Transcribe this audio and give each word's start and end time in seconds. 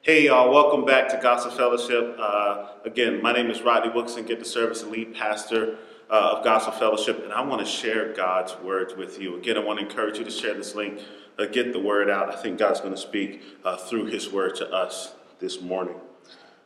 Hey, 0.00 0.26
y'all, 0.26 0.54
welcome 0.54 0.84
back 0.84 1.08
to 1.08 1.18
Gospel 1.20 1.50
Fellowship. 1.50 2.16
Uh, 2.20 2.68
again, 2.84 3.20
my 3.20 3.32
name 3.32 3.50
is 3.50 3.62
Rodney 3.62 3.90
Wilkinson, 3.90 4.24
get 4.24 4.38
the 4.38 4.44
service 4.44 4.80
and 4.84 4.92
lead 4.92 5.12
pastor 5.12 5.76
uh, 6.08 6.36
of 6.36 6.44
Gospel 6.44 6.72
Fellowship, 6.72 7.24
and 7.24 7.32
I 7.32 7.40
want 7.40 7.66
to 7.66 7.66
share 7.66 8.12
God's 8.12 8.56
words 8.62 8.94
with 8.94 9.20
you. 9.20 9.36
Again, 9.36 9.56
I 9.56 9.60
want 9.60 9.80
to 9.80 9.84
encourage 9.84 10.16
you 10.16 10.24
to 10.24 10.30
share 10.30 10.54
this 10.54 10.76
link, 10.76 11.00
uh, 11.36 11.46
get 11.46 11.72
the 11.72 11.80
word 11.80 12.08
out. 12.08 12.32
I 12.32 12.40
think 12.40 12.60
God's 12.60 12.80
going 12.80 12.94
to 12.94 13.00
speak 13.00 13.42
uh, 13.64 13.76
through 13.76 14.06
his 14.06 14.30
word 14.30 14.54
to 14.56 14.72
us 14.72 15.14
this 15.40 15.60
morning. 15.60 15.96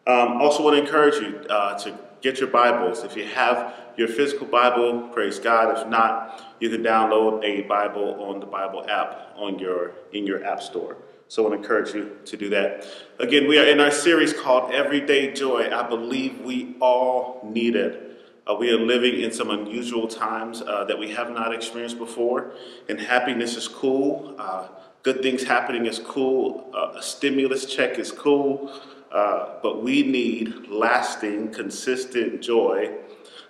Um, 0.06 0.42
also, 0.42 0.62
want 0.62 0.76
to 0.76 0.82
encourage 0.82 1.14
you 1.14 1.38
uh, 1.48 1.78
to 1.78 1.98
get 2.20 2.38
your 2.38 2.50
Bibles. 2.50 3.02
If 3.02 3.16
you 3.16 3.24
have 3.24 3.74
your 3.96 4.08
physical 4.08 4.46
Bible, 4.46 5.08
praise 5.08 5.38
God. 5.38 5.78
If 5.78 5.88
not, 5.88 6.54
you 6.60 6.68
can 6.68 6.82
download 6.82 7.42
a 7.42 7.62
Bible 7.62 8.22
on 8.22 8.40
the 8.40 8.46
Bible 8.46 8.84
app 8.90 9.32
on 9.36 9.58
your 9.58 9.92
in 10.12 10.26
your 10.26 10.44
app 10.44 10.62
store. 10.62 10.98
So 11.32 11.46
I 11.46 11.48
to 11.48 11.62
encourage 11.62 11.94
you 11.94 12.18
to 12.26 12.36
do 12.36 12.50
that. 12.50 12.86
Again, 13.18 13.48
we 13.48 13.58
are 13.58 13.64
in 13.64 13.80
our 13.80 13.90
series 13.90 14.34
called 14.34 14.70
Everyday 14.70 15.32
Joy. 15.32 15.74
I 15.74 15.88
believe 15.88 16.38
we 16.42 16.76
all 16.78 17.40
need 17.42 17.74
it. 17.74 18.20
Uh, 18.46 18.54
we 18.54 18.68
are 18.68 18.76
living 18.76 19.18
in 19.18 19.32
some 19.32 19.48
unusual 19.48 20.06
times 20.08 20.60
uh, 20.60 20.84
that 20.84 20.98
we 20.98 21.10
have 21.12 21.30
not 21.30 21.54
experienced 21.54 21.96
before, 21.96 22.52
and 22.90 23.00
happiness 23.00 23.56
is 23.56 23.66
cool. 23.66 24.34
Uh, 24.38 24.68
good 25.02 25.22
things 25.22 25.42
happening 25.42 25.86
is 25.86 25.98
cool. 26.00 26.70
Uh, 26.74 26.98
a 26.98 27.02
stimulus 27.02 27.64
check 27.64 27.98
is 27.98 28.12
cool. 28.12 28.70
Uh, 29.10 29.54
but 29.62 29.82
we 29.82 30.02
need 30.02 30.68
lasting, 30.68 31.50
consistent 31.50 32.42
joy 32.42 32.94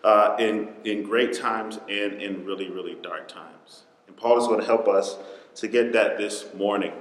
uh, 0.04 0.36
in, 0.38 0.68
in 0.84 1.02
great 1.02 1.32
times 1.32 1.80
and 1.88 2.22
in 2.22 2.44
really, 2.44 2.70
really 2.70 2.96
dark 3.02 3.26
times. 3.26 3.86
And 4.06 4.16
Paul 4.16 4.38
is 4.38 4.46
going 4.46 4.60
to 4.60 4.66
help 4.66 4.86
us 4.86 5.18
to 5.56 5.66
get 5.66 5.92
that 5.94 6.16
this 6.16 6.44
morning. 6.54 6.92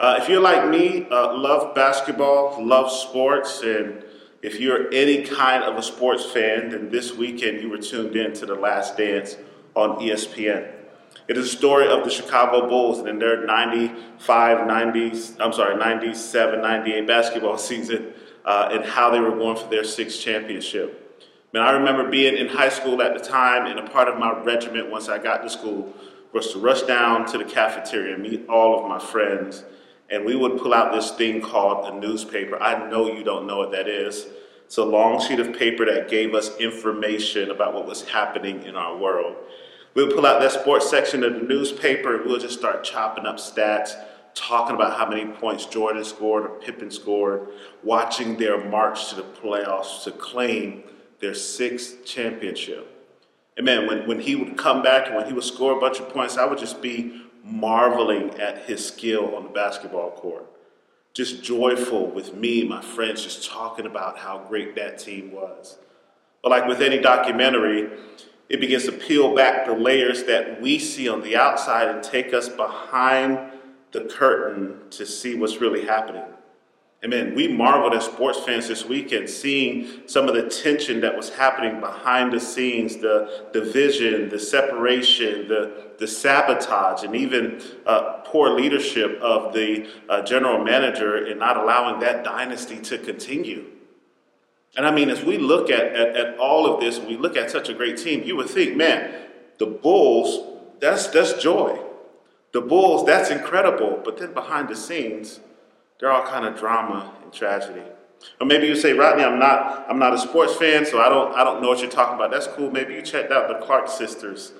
Uh, 0.00 0.18
if 0.18 0.30
you're 0.30 0.40
like 0.40 0.66
me, 0.66 1.06
uh, 1.10 1.36
love 1.36 1.74
basketball, 1.74 2.64
love 2.64 2.90
sports, 2.90 3.60
and 3.60 4.02
if 4.40 4.58
you're 4.58 4.90
any 4.94 5.22
kind 5.22 5.62
of 5.62 5.76
a 5.76 5.82
sports 5.82 6.24
fan, 6.24 6.70
then 6.70 6.88
this 6.88 7.12
weekend 7.12 7.60
you 7.60 7.68
were 7.68 7.76
tuned 7.76 8.16
in 8.16 8.32
to 8.32 8.46
The 8.46 8.54
Last 8.54 8.96
Dance 8.96 9.36
on 9.74 9.98
ESPN. 9.98 10.72
It 11.28 11.36
is 11.36 11.52
a 11.52 11.54
story 11.54 11.86
of 11.86 12.02
the 12.04 12.10
Chicago 12.10 12.66
Bulls 12.66 13.00
and 13.00 13.20
their 13.20 13.44
95, 13.44 14.66
90, 14.66 15.34
I'm 15.38 15.52
sorry, 15.52 15.76
97, 15.76 16.62
98 16.62 17.06
basketball 17.06 17.58
season 17.58 18.14
uh, 18.46 18.70
and 18.72 18.82
how 18.86 19.10
they 19.10 19.20
were 19.20 19.36
going 19.36 19.58
for 19.58 19.68
their 19.68 19.84
sixth 19.84 20.18
championship. 20.18 21.28
Man, 21.52 21.62
I 21.62 21.72
remember 21.72 22.08
being 22.08 22.38
in 22.38 22.48
high 22.48 22.70
school 22.70 23.02
at 23.02 23.12
the 23.12 23.22
time, 23.22 23.66
and 23.66 23.78
a 23.78 23.90
part 23.90 24.08
of 24.08 24.18
my 24.18 24.32
regiment 24.44 24.90
once 24.90 25.10
I 25.10 25.18
got 25.18 25.42
to 25.42 25.50
school 25.50 25.94
was 26.32 26.54
to 26.54 26.58
rush 26.58 26.84
down 26.84 27.26
to 27.32 27.36
the 27.36 27.44
cafeteria 27.44 28.14
and 28.14 28.22
meet 28.22 28.48
all 28.48 28.82
of 28.82 28.88
my 28.88 28.98
friends 28.98 29.62
and 30.10 30.24
we 30.24 30.34
would 30.34 30.58
pull 30.58 30.74
out 30.74 30.92
this 30.92 31.12
thing 31.12 31.40
called 31.40 31.92
a 31.92 31.96
newspaper. 31.96 32.60
I 32.60 32.88
know 32.90 33.12
you 33.12 33.22
don't 33.22 33.46
know 33.46 33.58
what 33.58 33.72
that 33.72 33.88
is. 33.88 34.26
It's 34.64 34.76
a 34.76 34.84
long 34.84 35.20
sheet 35.20 35.40
of 35.40 35.56
paper 35.56 35.84
that 35.86 36.08
gave 36.08 36.34
us 36.34 36.56
information 36.58 37.50
about 37.50 37.74
what 37.74 37.86
was 37.86 38.08
happening 38.08 38.62
in 38.64 38.76
our 38.76 38.96
world. 38.96 39.36
We 39.94 40.04
would 40.04 40.14
pull 40.14 40.26
out 40.26 40.40
that 40.40 40.52
sports 40.52 40.88
section 40.88 41.24
of 41.24 41.34
the 41.34 41.40
newspaper 41.40 42.22
we 42.22 42.30
would 42.30 42.40
just 42.40 42.58
start 42.58 42.84
chopping 42.84 43.26
up 43.26 43.38
stats, 43.38 43.94
talking 44.34 44.76
about 44.76 44.96
how 44.96 45.08
many 45.08 45.26
points 45.26 45.66
Jordan 45.66 46.04
scored 46.04 46.44
or 46.44 46.60
Pippen 46.60 46.90
scored, 46.90 47.48
watching 47.82 48.36
their 48.36 48.64
march 48.68 49.10
to 49.10 49.16
the 49.16 49.22
playoffs 49.22 50.04
to 50.04 50.12
claim 50.12 50.84
their 51.20 51.34
sixth 51.34 52.04
championship. 52.04 52.96
And 53.56 53.66
man, 53.66 53.86
when, 53.86 54.06
when 54.06 54.20
he 54.20 54.36
would 54.36 54.56
come 54.56 54.82
back 54.82 55.08
and 55.08 55.16
when 55.16 55.26
he 55.26 55.32
would 55.32 55.44
score 55.44 55.76
a 55.76 55.80
bunch 55.80 55.98
of 55.98 56.08
points, 56.08 56.36
I 56.36 56.44
would 56.44 56.58
just 56.58 56.80
be 56.80 57.26
marveling 57.50 58.30
at 58.40 58.64
his 58.64 58.86
skill 58.86 59.34
on 59.34 59.44
the 59.44 59.50
basketball 59.50 60.12
court. 60.12 60.46
Just 61.12 61.42
joyful 61.42 62.06
with 62.06 62.34
me, 62.34 62.64
my 62.64 62.80
friends, 62.80 63.24
just 63.24 63.50
talking 63.50 63.86
about 63.86 64.18
how 64.18 64.44
great 64.48 64.76
that 64.76 64.98
team 64.98 65.32
was. 65.32 65.78
But 66.42 66.50
like 66.50 66.66
with 66.66 66.80
any 66.80 66.98
documentary, 66.98 67.90
it 68.48 68.60
begins 68.60 68.84
to 68.84 68.92
peel 68.92 69.34
back 69.34 69.66
the 69.66 69.74
layers 69.74 70.24
that 70.24 70.60
we 70.60 70.78
see 70.78 71.08
on 71.08 71.22
the 71.22 71.36
outside 71.36 71.88
and 71.88 72.02
take 72.02 72.32
us 72.32 72.48
behind 72.48 73.38
the 73.92 74.02
curtain 74.02 74.88
to 74.90 75.04
see 75.04 75.34
what's 75.34 75.60
really 75.60 75.84
happening. 75.84 76.24
Amen. 77.02 77.34
We 77.34 77.48
marveled 77.48 77.94
as 77.94 78.04
sports 78.04 78.40
fans 78.40 78.68
this 78.68 78.84
weekend 78.84 79.30
seeing 79.30 80.06
some 80.06 80.28
of 80.28 80.34
the 80.34 80.50
tension 80.50 81.00
that 81.00 81.16
was 81.16 81.30
happening 81.30 81.80
behind 81.80 82.30
the 82.30 82.40
scenes, 82.40 82.98
the 82.98 83.46
division, 83.54 84.28
the 84.28 84.38
separation, 84.38 85.48
the, 85.48 85.92
the 85.98 86.06
sabotage, 86.06 87.02
and 87.02 87.16
even 87.16 87.62
uh, 87.86 88.20
poor 88.24 88.50
leadership 88.50 89.18
of 89.22 89.54
the 89.54 89.88
uh, 90.10 90.20
general 90.22 90.62
manager 90.62 91.26
in 91.26 91.38
not 91.38 91.56
allowing 91.56 92.00
that 92.00 92.22
dynasty 92.22 92.76
to 92.76 92.98
continue. 92.98 93.64
And 94.76 94.86
I 94.86 94.90
mean, 94.90 95.08
as 95.08 95.24
we 95.24 95.38
look 95.38 95.70
at, 95.70 95.96
at, 95.96 96.16
at 96.16 96.38
all 96.38 96.66
of 96.66 96.80
this, 96.80 96.98
and 96.98 97.08
we 97.08 97.16
look 97.16 97.34
at 97.34 97.50
such 97.50 97.70
a 97.70 97.74
great 97.74 97.96
team, 97.96 98.24
you 98.24 98.36
would 98.36 98.50
think, 98.50 98.76
man, 98.76 99.10
the 99.56 99.66
Bulls, 99.66 100.60
that's, 100.80 101.06
that's 101.06 101.42
joy. 101.42 101.80
The 102.52 102.60
Bulls, 102.60 103.06
that's 103.06 103.30
incredible. 103.30 104.02
But 104.04 104.18
then 104.18 104.34
behind 104.34 104.68
the 104.68 104.76
scenes, 104.76 105.40
they're 106.00 106.10
all 106.10 106.26
kind 106.26 106.46
of 106.46 106.58
drama 106.58 107.14
and 107.22 107.32
tragedy. 107.32 107.82
Or 108.40 108.46
maybe 108.46 108.66
you 108.66 108.76
say, 108.76 108.92
Rodney, 108.92 109.22
I'm 109.22 109.38
not, 109.38 109.86
I'm 109.88 109.98
not 109.98 110.14
a 110.14 110.18
sports 110.18 110.54
fan, 110.56 110.84
so 110.84 111.00
I 111.00 111.08
don't, 111.08 111.34
I 111.34 111.44
don't 111.44 111.62
know 111.62 111.68
what 111.68 111.80
you're 111.80 111.90
talking 111.90 112.16
about. 112.16 112.30
That's 112.30 112.46
cool. 112.48 112.70
Maybe 112.70 112.94
you 112.94 113.02
checked 113.02 113.32
out 113.32 113.48
the 113.48 113.64
Clark 113.64 113.88
sisters, 113.88 114.52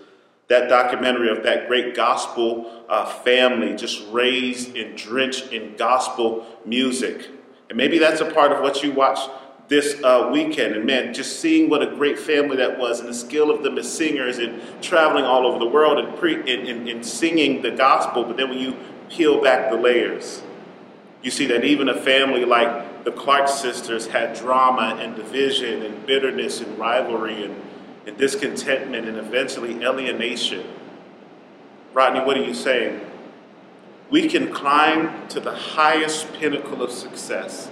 that 0.48 0.68
documentary 0.68 1.30
of 1.30 1.42
that 1.44 1.68
great 1.68 1.94
gospel 1.94 2.84
uh, 2.88 3.06
family 3.06 3.74
just 3.76 4.06
raised 4.10 4.76
and 4.76 4.96
drenched 4.96 5.52
in 5.52 5.76
gospel 5.76 6.46
music. 6.64 7.28
And 7.68 7.76
maybe 7.76 7.98
that's 7.98 8.20
a 8.20 8.30
part 8.30 8.52
of 8.52 8.62
what 8.62 8.82
you 8.82 8.92
watched 8.92 9.28
this 9.68 10.02
uh, 10.02 10.28
weekend. 10.32 10.74
And 10.74 10.84
man, 10.84 11.14
just 11.14 11.40
seeing 11.40 11.70
what 11.70 11.82
a 11.82 11.94
great 11.94 12.18
family 12.18 12.56
that 12.56 12.78
was 12.78 13.00
and 13.00 13.08
the 13.08 13.14
skill 13.14 13.50
of 13.50 13.62
them 13.62 13.78
as 13.78 13.90
singers 13.92 14.38
and 14.38 14.60
traveling 14.82 15.24
all 15.24 15.46
over 15.46 15.58
the 15.58 15.68
world 15.68 15.98
and, 15.98 16.18
pre- 16.18 16.40
and, 16.52 16.66
and, 16.68 16.88
and 16.88 17.06
singing 17.06 17.62
the 17.62 17.70
gospel. 17.70 18.24
But 18.24 18.36
then 18.36 18.48
when 18.48 18.58
you 18.58 18.76
peel 19.08 19.40
back 19.40 19.70
the 19.70 19.76
layers, 19.76 20.42
you 21.22 21.30
see 21.30 21.46
that 21.46 21.64
even 21.64 21.88
a 21.88 22.00
family 22.00 22.44
like 22.44 23.04
the 23.04 23.12
Clark 23.12 23.48
sisters 23.48 24.06
had 24.06 24.36
drama 24.36 24.98
and 25.00 25.14
division 25.16 25.82
and 25.82 26.06
bitterness 26.06 26.60
and 26.60 26.78
rivalry 26.78 27.44
and, 27.44 27.62
and 28.06 28.16
discontentment 28.16 29.06
and 29.06 29.18
eventually 29.18 29.82
alienation. 29.82 30.66
Rodney, 31.92 32.20
what 32.20 32.36
are 32.36 32.44
you 32.44 32.54
saying? 32.54 33.00
We 34.10 34.28
can 34.28 34.52
climb 34.52 35.28
to 35.28 35.40
the 35.40 35.54
highest 35.54 36.32
pinnacle 36.34 36.82
of 36.82 36.90
success 36.90 37.70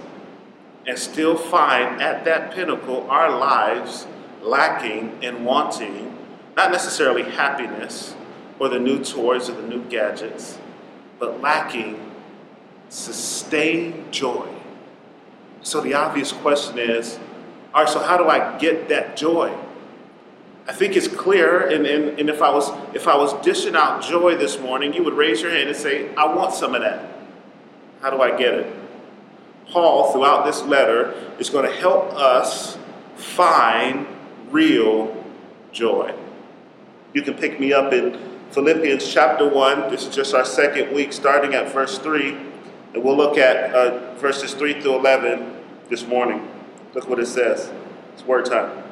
and 0.85 0.97
still 0.97 1.35
find 1.35 2.01
at 2.01 2.25
that 2.25 2.51
pinnacle 2.53 3.09
our 3.09 3.29
lives 3.37 4.07
lacking 4.41 5.19
and 5.23 5.45
wanting 5.45 6.17
not 6.55 6.71
necessarily 6.71 7.23
happiness 7.23 8.15
or 8.57 8.69
the 8.69 8.79
new 8.79 9.03
toys 9.03 9.49
or 9.49 9.53
the 9.53 9.67
new 9.67 9.83
gadgets, 9.85 10.57
but 11.17 11.41
lacking 11.41 12.08
sustained 12.89 14.11
joy. 14.11 14.47
So 15.61 15.81
the 15.81 15.93
obvious 15.93 16.31
question 16.31 16.77
is 16.79 17.19
all 17.73 17.83
right, 17.83 17.91
so 17.91 17.99
how 17.99 18.17
do 18.17 18.27
I 18.27 18.57
get 18.57 18.89
that 18.89 19.15
joy? 19.15 19.55
I 20.67 20.73
think 20.73 20.95
it's 20.95 21.07
clear, 21.07 21.67
and, 21.67 21.85
and, 21.85 22.19
and 22.19 22.29
if 22.29 22.41
I 22.41 22.51
was 22.51 22.71
if 22.95 23.07
I 23.07 23.15
was 23.15 23.33
dishing 23.45 23.75
out 23.75 24.01
joy 24.01 24.35
this 24.37 24.59
morning, 24.59 24.93
you 24.93 25.03
would 25.03 25.13
raise 25.13 25.41
your 25.41 25.51
hand 25.51 25.69
and 25.69 25.77
say, 25.77 26.13
I 26.15 26.33
want 26.33 26.53
some 26.53 26.75
of 26.75 26.81
that. 26.81 27.05
How 28.01 28.09
do 28.09 28.21
I 28.21 28.35
get 28.37 28.53
it? 28.55 28.75
Paul, 29.67 30.11
throughout 30.11 30.45
this 30.45 30.63
letter, 30.63 31.13
is 31.37 31.49
going 31.49 31.65
to 31.65 31.75
help 31.75 32.13
us 32.13 32.77
find 33.15 34.07
real 34.49 35.23
joy. 35.71 36.13
You 37.13 37.21
can 37.21 37.35
pick 37.35 37.59
me 37.59 37.73
up 37.73 37.93
in 37.93 38.19
Philippians 38.51 39.11
chapter 39.11 39.47
1. 39.47 39.91
This 39.91 40.07
is 40.07 40.15
just 40.15 40.33
our 40.33 40.45
second 40.45 40.93
week, 40.93 41.13
starting 41.13 41.53
at 41.53 41.71
verse 41.71 41.99
3. 41.99 42.48
And 42.93 43.03
we'll 43.03 43.17
look 43.17 43.37
at 43.37 43.73
uh, 43.73 44.15
verses 44.15 44.53
3 44.53 44.81
through 44.81 44.95
11 44.95 45.55
this 45.89 46.05
morning. 46.05 46.47
Look 46.93 47.07
what 47.07 47.19
it 47.19 47.27
says. 47.27 47.71
It's 48.13 48.23
word 48.25 48.45
time. 48.45 48.83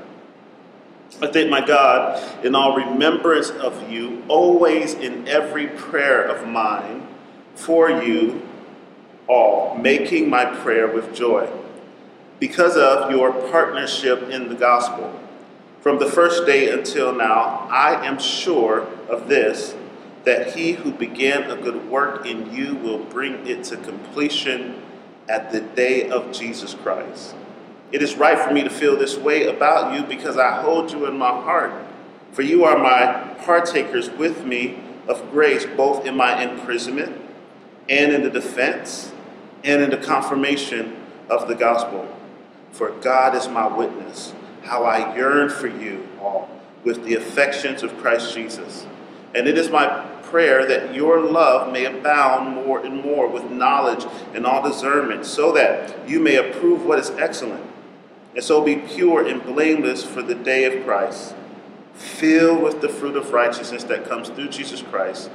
I 1.22 1.28
thank 1.28 1.50
my 1.50 1.66
God 1.66 2.46
in 2.46 2.54
all 2.54 2.76
remembrance 2.76 3.50
of 3.50 3.90
you, 3.90 4.24
always 4.28 4.94
in 4.94 5.28
every 5.28 5.68
prayer 5.68 6.22
of 6.24 6.48
mine 6.48 7.08
for 7.56 7.90
you 7.90 8.48
all, 9.28 9.76
making 9.76 10.30
my 10.30 10.46
prayer 10.46 10.88
with 10.88 11.16
joy 11.16 11.50
because 12.40 12.78
of 12.78 13.10
your 13.10 13.32
partnership 13.50 14.30
in 14.30 14.48
the 14.48 14.56
gospel. 14.56 15.20
From 15.82 15.98
the 15.98 16.06
first 16.06 16.46
day 16.46 16.72
until 16.72 17.14
now, 17.14 17.68
I 17.72 18.06
am 18.06 18.20
sure 18.20 18.82
of 19.10 19.28
this 19.28 19.74
that 20.28 20.54
he 20.58 20.74
who 20.74 20.92
began 20.92 21.50
a 21.50 21.56
good 21.56 21.90
work 21.90 22.26
in 22.26 22.54
you 22.54 22.76
will 22.76 23.00
bring 23.00 23.48
it 23.48 23.64
to 23.64 23.78
completion 23.78 24.76
at 25.30 25.54
the 25.54 25.62
day 25.62 26.10
of 26.10 26.34
Jesus 26.34 26.74
Christ. 26.74 27.34
It 27.94 28.02
is 28.02 28.16
right 28.16 28.38
for 28.38 28.54
me 28.54 28.62
to 28.62 28.70
feel 28.70 28.98
this 28.98 29.16
way 29.16 29.48
about 29.48 29.94
you 29.96 30.06
because 30.06 30.38
I 30.38 30.62
hold 30.62 30.92
you 30.92 31.06
in 31.06 31.18
my 31.18 31.30
heart. 31.30 31.72
For 32.34 32.42
you 32.42 32.66
are 32.66 32.78
my 32.78 33.36
partakers 33.46 34.10
with 34.10 34.44
me 34.44 34.78
of 35.08 35.32
grace, 35.32 35.66
both 35.66 36.06
in 36.06 36.18
my 36.18 36.44
imprisonment 36.44 37.22
and 37.88 38.12
in 38.12 38.22
the 38.24 38.30
defense 38.30 39.14
and 39.64 39.82
in 39.82 39.92
the 39.92 39.98
confirmation 39.98 41.02
of 41.30 41.48
the 41.48 41.56
gospel. 41.56 42.06
For 42.74 42.92
God 42.92 43.34
is 43.34 43.48
my 43.48 43.66
witness, 43.66 44.34
how 44.64 44.84
I 44.84 45.16
yearn 45.16 45.50
for 45.50 45.68
you 45.68 46.06
all 46.20 46.50
with 46.84 47.06
the 47.06 47.14
affections 47.14 47.82
of 47.82 47.98
Christ 48.00 48.34
Jesus. 48.34 48.86
And 49.34 49.48
it 49.48 49.58
is 49.58 49.70
my 49.70 50.06
prayer 50.30 50.66
that 50.66 50.94
your 50.94 51.20
love 51.20 51.72
may 51.72 51.86
abound 51.86 52.56
more 52.56 52.86
and 52.86 53.02
more 53.02 53.28
with 53.28 53.50
knowledge 53.50 54.06
and 54.34 54.46
all 54.46 54.62
discernment, 54.62 55.26
so 55.26 55.52
that 55.54 56.08
you 56.08 56.20
may 56.20 56.36
approve 56.36 56.86
what 56.86 57.00
is 57.00 57.10
excellent, 57.12 57.66
and 58.36 58.44
so 58.44 58.64
be 58.64 58.76
pure 58.76 59.26
and 59.26 59.44
blameless 59.44 60.04
for 60.04 60.22
the 60.22 60.36
day 60.36 60.66
of 60.66 60.86
Christ, 60.86 61.36
filled 61.94 62.62
with 62.62 62.82
the 62.82 62.90
fruit 62.90 63.16
of 63.16 63.32
righteousness 63.32 63.84
that 63.86 64.08
comes 64.08 64.30
through 64.30 64.50
Jesus 64.50 64.82
Christ 64.82 65.32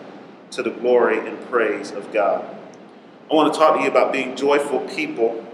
to 0.53 0.62
the 0.62 0.71
glory 0.71 1.19
and 1.27 1.41
praise 1.49 1.91
of 1.91 2.12
God. 2.12 2.44
I 3.31 3.35
want 3.35 3.53
to 3.53 3.59
talk 3.59 3.77
to 3.77 3.83
you 3.83 3.89
about 3.89 4.12
being 4.12 4.37
joyful 4.37 4.81
people 4.81 5.47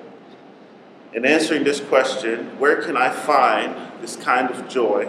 and 1.15 1.25
answering 1.25 1.65
this 1.65 1.81
question 1.81 2.59
where 2.59 2.83
can 2.83 2.97
I 2.97 3.11
find 3.11 3.75
this 4.03 4.17
kind 4.17 4.51
of 4.51 4.69
joy? 4.69 5.09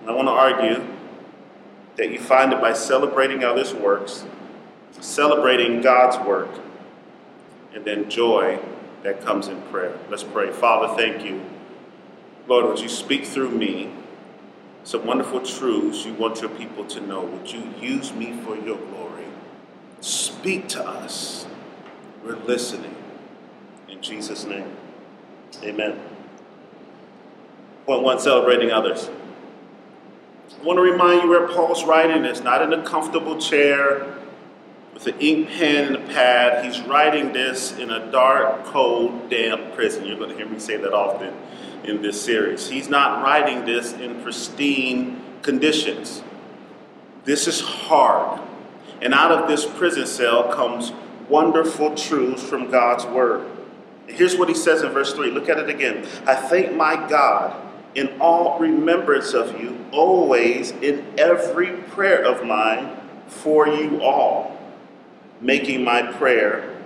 And 0.00 0.10
I 0.10 0.14
want 0.14 0.28
to 0.28 0.32
argue 0.32 0.97
that 1.98 2.10
you 2.10 2.18
find 2.18 2.52
it 2.52 2.60
by 2.60 2.72
celebrating 2.72 3.44
others' 3.44 3.74
works, 3.74 4.24
celebrating 5.00 5.82
God's 5.82 6.16
work, 6.26 6.48
and 7.74 7.84
then 7.84 8.08
joy 8.08 8.58
that 9.02 9.20
comes 9.20 9.48
in 9.48 9.60
prayer. 9.62 9.98
Let's 10.08 10.22
pray. 10.22 10.50
Father, 10.50 10.96
thank 10.96 11.24
you. 11.24 11.42
Lord, 12.46 12.66
would 12.66 12.80
you 12.80 12.88
speak 12.88 13.26
through 13.26 13.50
me 13.50 13.92
some 14.84 15.04
wonderful 15.04 15.40
truths 15.40 16.06
you 16.06 16.14
want 16.14 16.40
your 16.40 16.50
people 16.50 16.84
to 16.86 17.00
know? 17.00 17.22
Would 17.22 17.52
you 17.52 17.62
use 17.80 18.12
me 18.14 18.32
for 18.44 18.56
your 18.56 18.78
glory? 18.78 19.26
Speak 20.00 20.68
to 20.68 20.88
us. 20.88 21.46
We're 22.24 22.36
listening. 22.36 22.94
In 23.88 24.00
Jesus' 24.00 24.44
name, 24.44 24.70
amen. 25.62 25.98
Point 27.86 28.02
one 28.02 28.20
celebrating 28.20 28.70
others. 28.70 29.10
I 30.50 30.62
want 30.62 30.78
to 30.78 30.82
remind 30.82 31.22
you 31.22 31.28
where 31.28 31.46
Paul's 31.46 31.84
writing 31.84 32.22
this, 32.22 32.42
not 32.42 32.62
in 32.62 32.72
a 32.72 32.82
comfortable 32.82 33.38
chair 33.38 34.14
with 34.94 35.06
an 35.06 35.20
ink 35.20 35.48
pen 35.50 35.94
and 35.94 35.96
a 35.96 36.08
pad. 36.08 36.64
He's 36.64 36.80
writing 36.80 37.32
this 37.32 37.72
in 37.72 37.90
a 37.90 38.10
dark, 38.10 38.64
cold, 38.64 39.28
damp 39.28 39.74
prison. 39.74 40.06
You're 40.06 40.16
going 40.16 40.30
to 40.30 40.36
hear 40.36 40.46
me 40.46 40.58
say 40.58 40.76
that 40.78 40.94
often 40.94 41.34
in 41.84 42.00
this 42.00 42.20
series. 42.20 42.68
He's 42.68 42.88
not 42.88 43.22
writing 43.22 43.66
this 43.66 43.92
in 43.92 44.22
pristine 44.22 45.22
conditions. 45.42 46.22
This 47.24 47.46
is 47.46 47.60
hard. 47.60 48.40
And 49.02 49.12
out 49.12 49.30
of 49.30 49.48
this 49.48 49.66
prison 49.66 50.06
cell 50.06 50.50
comes 50.52 50.92
wonderful 51.28 51.94
truths 51.94 52.42
from 52.42 52.70
God's 52.70 53.04
Word. 53.04 53.46
Here's 54.06 54.36
what 54.36 54.48
he 54.48 54.54
says 54.54 54.82
in 54.82 54.90
verse 54.92 55.12
3. 55.12 55.30
Look 55.30 55.50
at 55.50 55.58
it 55.58 55.68
again. 55.68 56.06
I 56.26 56.34
thank 56.34 56.74
my 56.74 56.96
God 57.08 57.67
in 57.94 58.20
all 58.20 58.58
remembrance 58.58 59.32
of 59.34 59.60
you, 59.60 59.84
always 59.92 60.70
in 60.70 61.04
every 61.18 61.72
prayer 61.82 62.24
of 62.24 62.44
mine 62.44 62.96
for 63.26 63.68
you 63.68 64.02
all, 64.02 64.56
making 65.40 65.84
my 65.84 66.02
prayer 66.02 66.76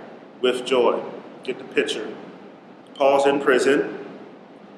with 0.41 0.65
joy. 0.65 1.03
Get 1.43 1.57
the 1.57 1.63
picture. 1.63 2.13
Paul's 2.95 3.25
in 3.25 3.39
prison, 3.39 4.05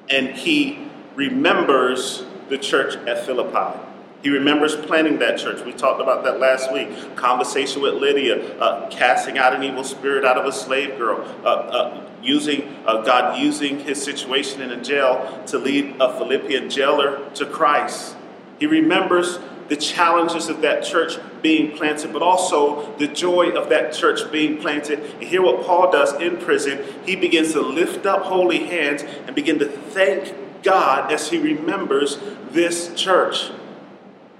and 0.08 0.28
he 0.28 0.88
remembers 1.14 2.24
the 2.48 2.58
church 2.58 2.96
at 3.06 3.24
Philippi. 3.24 3.85
He 4.26 4.30
remembers 4.30 4.74
planning 4.74 5.20
that 5.20 5.38
church. 5.38 5.64
We 5.64 5.72
talked 5.72 6.02
about 6.02 6.24
that 6.24 6.40
last 6.40 6.72
week. 6.72 7.14
Conversation 7.14 7.80
with 7.80 7.94
Lydia, 7.94 8.58
uh, 8.58 8.90
casting 8.90 9.38
out 9.38 9.54
an 9.54 9.62
evil 9.62 9.84
spirit 9.84 10.24
out 10.24 10.36
of 10.36 10.44
a 10.46 10.50
slave 10.50 10.98
girl, 10.98 11.20
uh, 11.44 11.48
uh, 11.48 12.10
using 12.20 12.74
uh, 12.86 13.02
God 13.02 13.38
using 13.38 13.78
his 13.78 14.02
situation 14.02 14.62
in 14.62 14.72
a 14.72 14.82
jail 14.82 15.44
to 15.46 15.58
lead 15.58 15.94
a 16.00 16.12
Philippian 16.18 16.68
jailer 16.68 17.30
to 17.34 17.46
Christ. 17.46 18.16
He 18.58 18.66
remembers 18.66 19.38
the 19.68 19.76
challenges 19.76 20.48
of 20.48 20.60
that 20.62 20.82
church 20.82 21.20
being 21.40 21.76
planted, 21.76 22.12
but 22.12 22.20
also 22.20 22.96
the 22.96 23.06
joy 23.06 23.50
of 23.50 23.68
that 23.68 23.92
church 23.92 24.32
being 24.32 24.58
planted. 24.58 24.98
And 24.98 25.22
hear 25.22 25.42
what 25.42 25.64
Paul 25.64 25.92
does 25.92 26.12
in 26.20 26.38
prison. 26.38 26.84
He 27.04 27.14
begins 27.14 27.52
to 27.52 27.60
lift 27.60 28.06
up 28.06 28.22
holy 28.22 28.66
hands 28.66 29.04
and 29.04 29.36
begin 29.36 29.60
to 29.60 29.68
thank 29.68 30.34
God 30.64 31.12
as 31.12 31.30
he 31.30 31.38
remembers 31.38 32.18
this 32.50 32.92
church. 32.96 33.52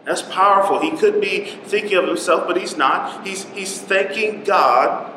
That's 0.07 0.23
powerful. 0.23 0.81
He 0.81 0.93
could 0.93 1.21
be 1.21 1.45
thinking 1.65 1.99
of 1.99 2.07
himself, 2.07 2.47
but 2.47 2.57
he's 2.57 2.77
not. 2.77 3.27
He's, 3.27 3.45
he's 3.47 3.81
thanking 3.81 4.45
God 4.45 5.13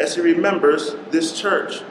as 0.00 0.16
he 0.16 0.20
remembers 0.20 0.96
this 1.10 1.40
church. 1.40 1.82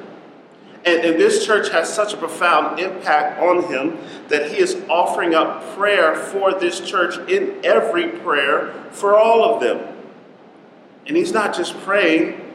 And, 0.83 0.99
and 1.01 1.19
this 1.19 1.45
church 1.45 1.69
has 1.69 1.91
such 1.91 2.13
a 2.13 2.17
profound 2.17 2.79
impact 2.79 3.39
on 3.39 3.63
him 3.63 3.97
that 4.27 4.51
he 4.51 4.57
is 4.57 4.75
offering 4.89 5.33
up 5.33 5.75
prayer 5.75 6.15
for 6.15 6.53
this 6.53 6.81
church 6.81 7.17
in 7.29 7.63
every 7.63 8.09
prayer 8.09 8.73
for 8.91 9.15
all 9.15 9.53
of 9.53 9.61
them. 9.61 9.97
And 11.07 11.15
he's 11.15 11.31
not 11.31 11.55
just 11.55 11.77
praying 11.79 12.50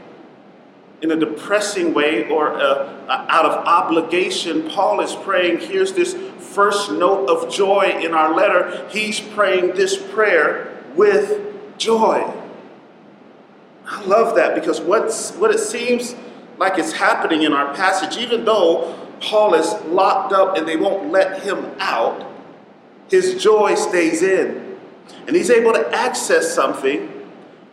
in 1.10 1.22
a 1.22 1.24
depressing 1.24 1.94
way 1.94 2.28
or 2.28 2.52
uh, 2.54 3.26
out 3.28 3.44
of 3.44 3.64
obligation. 3.66 4.68
Paul 4.68 5.00
is 5.00 5.14
praying, 5.14 5.60
here's 5.60 5.92
this 5.92 6.14
first 6.38 6.90
note 6.90 7.28
of 7.28 7.52
joy 7.52 7.98
in 8.02 8.12
our 8.12 8.34
letter. 8.34 8.88
He's 8.90 9.20
praying 9.20 9.76
this 9.76 9.96
prayer 9.96 10.82
with 10.96 11.78
joy. 11.78 12.32
I 13.86 14.04
love 14.04 14.34
that 14.34 14.56
because 14.56 14.80
what's, 14.80 15.32
what 15.36 15.52
it 15.52 15.60
seems 15.60 16.16
like 16.58 16.78
it's 16.78 16.92
happening 16.92 17.42
in 17.42 17.52
our 17.52 17.72
passage, 17.74 18.16
even 18.16 18.44
though 18.44 18.98
Paul 19.20 19.54
is 19.54 19.72
locked 19.84 20.32
up 20.32 20.56
and 20.56 20.66
they 20.66 20.76
won't 20.76 21.12
let 21.12 21.42
him 21.42 21.64
out, 21.78 22.32
his 23.08 23.40
joy 23.40 23.76
stays 23.76 24.22
in. 24.22 24.76
And 25.28 25.36
he's 25.36 25.50
able 25.50 25.72
to 25.72 25.88
access 25.94 26.52
something 26.52 27.15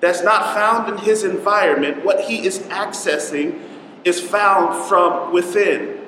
that's 0.04 0.22
not 0.22 0.54
found 0.54 0.90
in 0.90 0.98
his 0.98 1.24
environment, 1.24 2.04
what 2.04 2.26
he 2.26 2.46
is 2.46 2.60
accessing 2.60 3.58
is 4.04 4.20
found 4.20 4.88
from 4.90 5.32
within. 5.32 6.02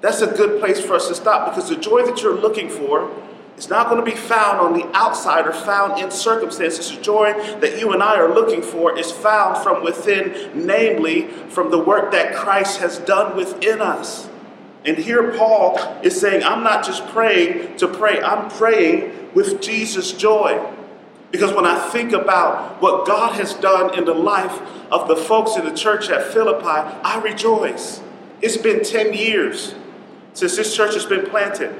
That's 0.00 0.20
a 0.20 0.28
good 0.28 0.60
place 0.60 0.80
for 0.80 0.94
us 0.94 1.08
to 1.08 1.16
stop 1.16 1.52
because 1.52 1.68
the 1.68 1.76
joy 1.76 2.06
that 2.06 2.22
you're 2.22 2.38
looking 2.38 2.68
for 2.68 3.10
is 3.56 3.68
not 3.68 3.88
going 3.88 3.98
to 3.98 4.08
be 4.08 4.16
found 4.16 4.60
on 4.60 4.72
the 4.72 4.88
outside 4.96 5.48
or 5.48 5.52
found 5.52 6.00
in 6.00 6.12
circumstances. 6.12 6.94
The 6.94 7.02
joy 7.02 7.32
that 7.58 7.80
you 7.80 7.92
and 7.92 8.04
I 8.04 8.14
are 8.20 8.32
looking 8.32 8.62
for 8.62 8.96
is 8.96 9.10
found 9.10 9.64
from 9.64 9.82
within, 9.82 10.52
namely 10.54 11.26
from 11.48 11.72
the 11.72 11.78
work 11.78 12.12
that 12.12 12.36
Christ 12.36 12.78
has 12.78 12.98
done 13.00 13.36
within 13.36 13.80
us. 13.80 14.28
And 14.84 14.96
here 14.96 15.36
Paul 15.36 15.76
is 16.04 16.18
saying, 16.18 16.44
I'm 16.44 16.62
not 16.62 16.84
just 16.84 17.04
praying 17.08 17.78
to 17.78 17.88
pray, 17.88 18.22
I'm 18.22 18.48
praying 18.48 19.34
with 19.34 19.60
Jesus' 19.60 20.12
joy. 20.12 20.64
Because 21.30 21.52
when 21.52 21.66
I 21.66 21.78
think 21.90 22.12
about 22.12 22.80
what 22.80 23.06
God 23.06 23.34
has 23.34 23.54
done 23.54 23.96
in 23.96 24.04
the 24.04 24.14
life 24.14 24.60
of 24.90 25.08
the 25.08 25.16
folks 25.16 25.56
in 25.56 25.64
the 25.64 25.74
church 25.74 26.08
at 26.08 26.32
Philippi, 26.32 26.64
I 26.64 27.20
rejoice. 27.22 28.00
It's 28.40 28.56
been 28.56 28.82
10 28.82 29.12
years 29.12 29.74
since 30.32 30.56
this 30.56 30.74
church 30.74 30.94
has 30.94 31.04
been 31.04 31.26
planted. 31.28 31.74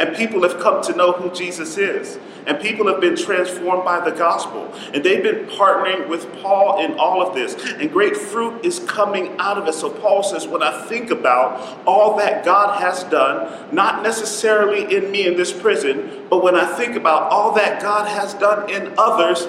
And 0.00 0.16
people 0.16 0.42
have 0.42 0.58
come 0.58 0.82
to 0.84 0.96
know 0.96 1.12
who 1.12 1.30
Jesus 1.30 1.76
is. 1.76 2.18
And 2.46 2.58
people 2.58 2.86
have 2.86 3.02
been 3.02 3.16
transformed 3.16 3.84
by 3.84 4.00
the 4.00 4.16
gospel. 4.16 4.72
And 4.94 5.04
they've 5.04 5.22
been 5.22 5.44
partnering 5.44 6.08
with 6.08 6.32
Paul 6.40 6.82
in 6.82 6.98
all 6.98 7.20
of 7.20 7.34
this. 7.34 7.54
And 7.74 7.92
great 7.92 8.16
fruit 8.16 8.64
is 8.64 8.78
coming 8.80 9.36
out 9.38 9.58
of 9.58 9.68
it. 9.68 9.74
So 9.74 9.90
Paul 9.90 10.22
says, 10.22 10.48
when 10.48 10.62
I 10.62 10.86
think 10.86 11.10
about 11.10 11.86
all 11.86 12.16
that 12.16 12.46
God 12.46 12.80
has 12.80 13.04
done, 13.04 13.74
not 13.74 14.02
necessarily 14.02 14.96
in 14.96 15.10
me 15.10 15.26
in 15.26 15.36
this 15.36 15.52
prison, 15.52 16.26
but 16.30 16.42
when 16.42 16.56
I 16.56 16.64
think 16.64 16.96
about 16.96 17.30
all 17.30 17.52
that 17.56 17.82
God 17.82 18.08
has 18.08 18.32
done 18.32 18.70
in 18.70 18.94
others, 18.96 19.46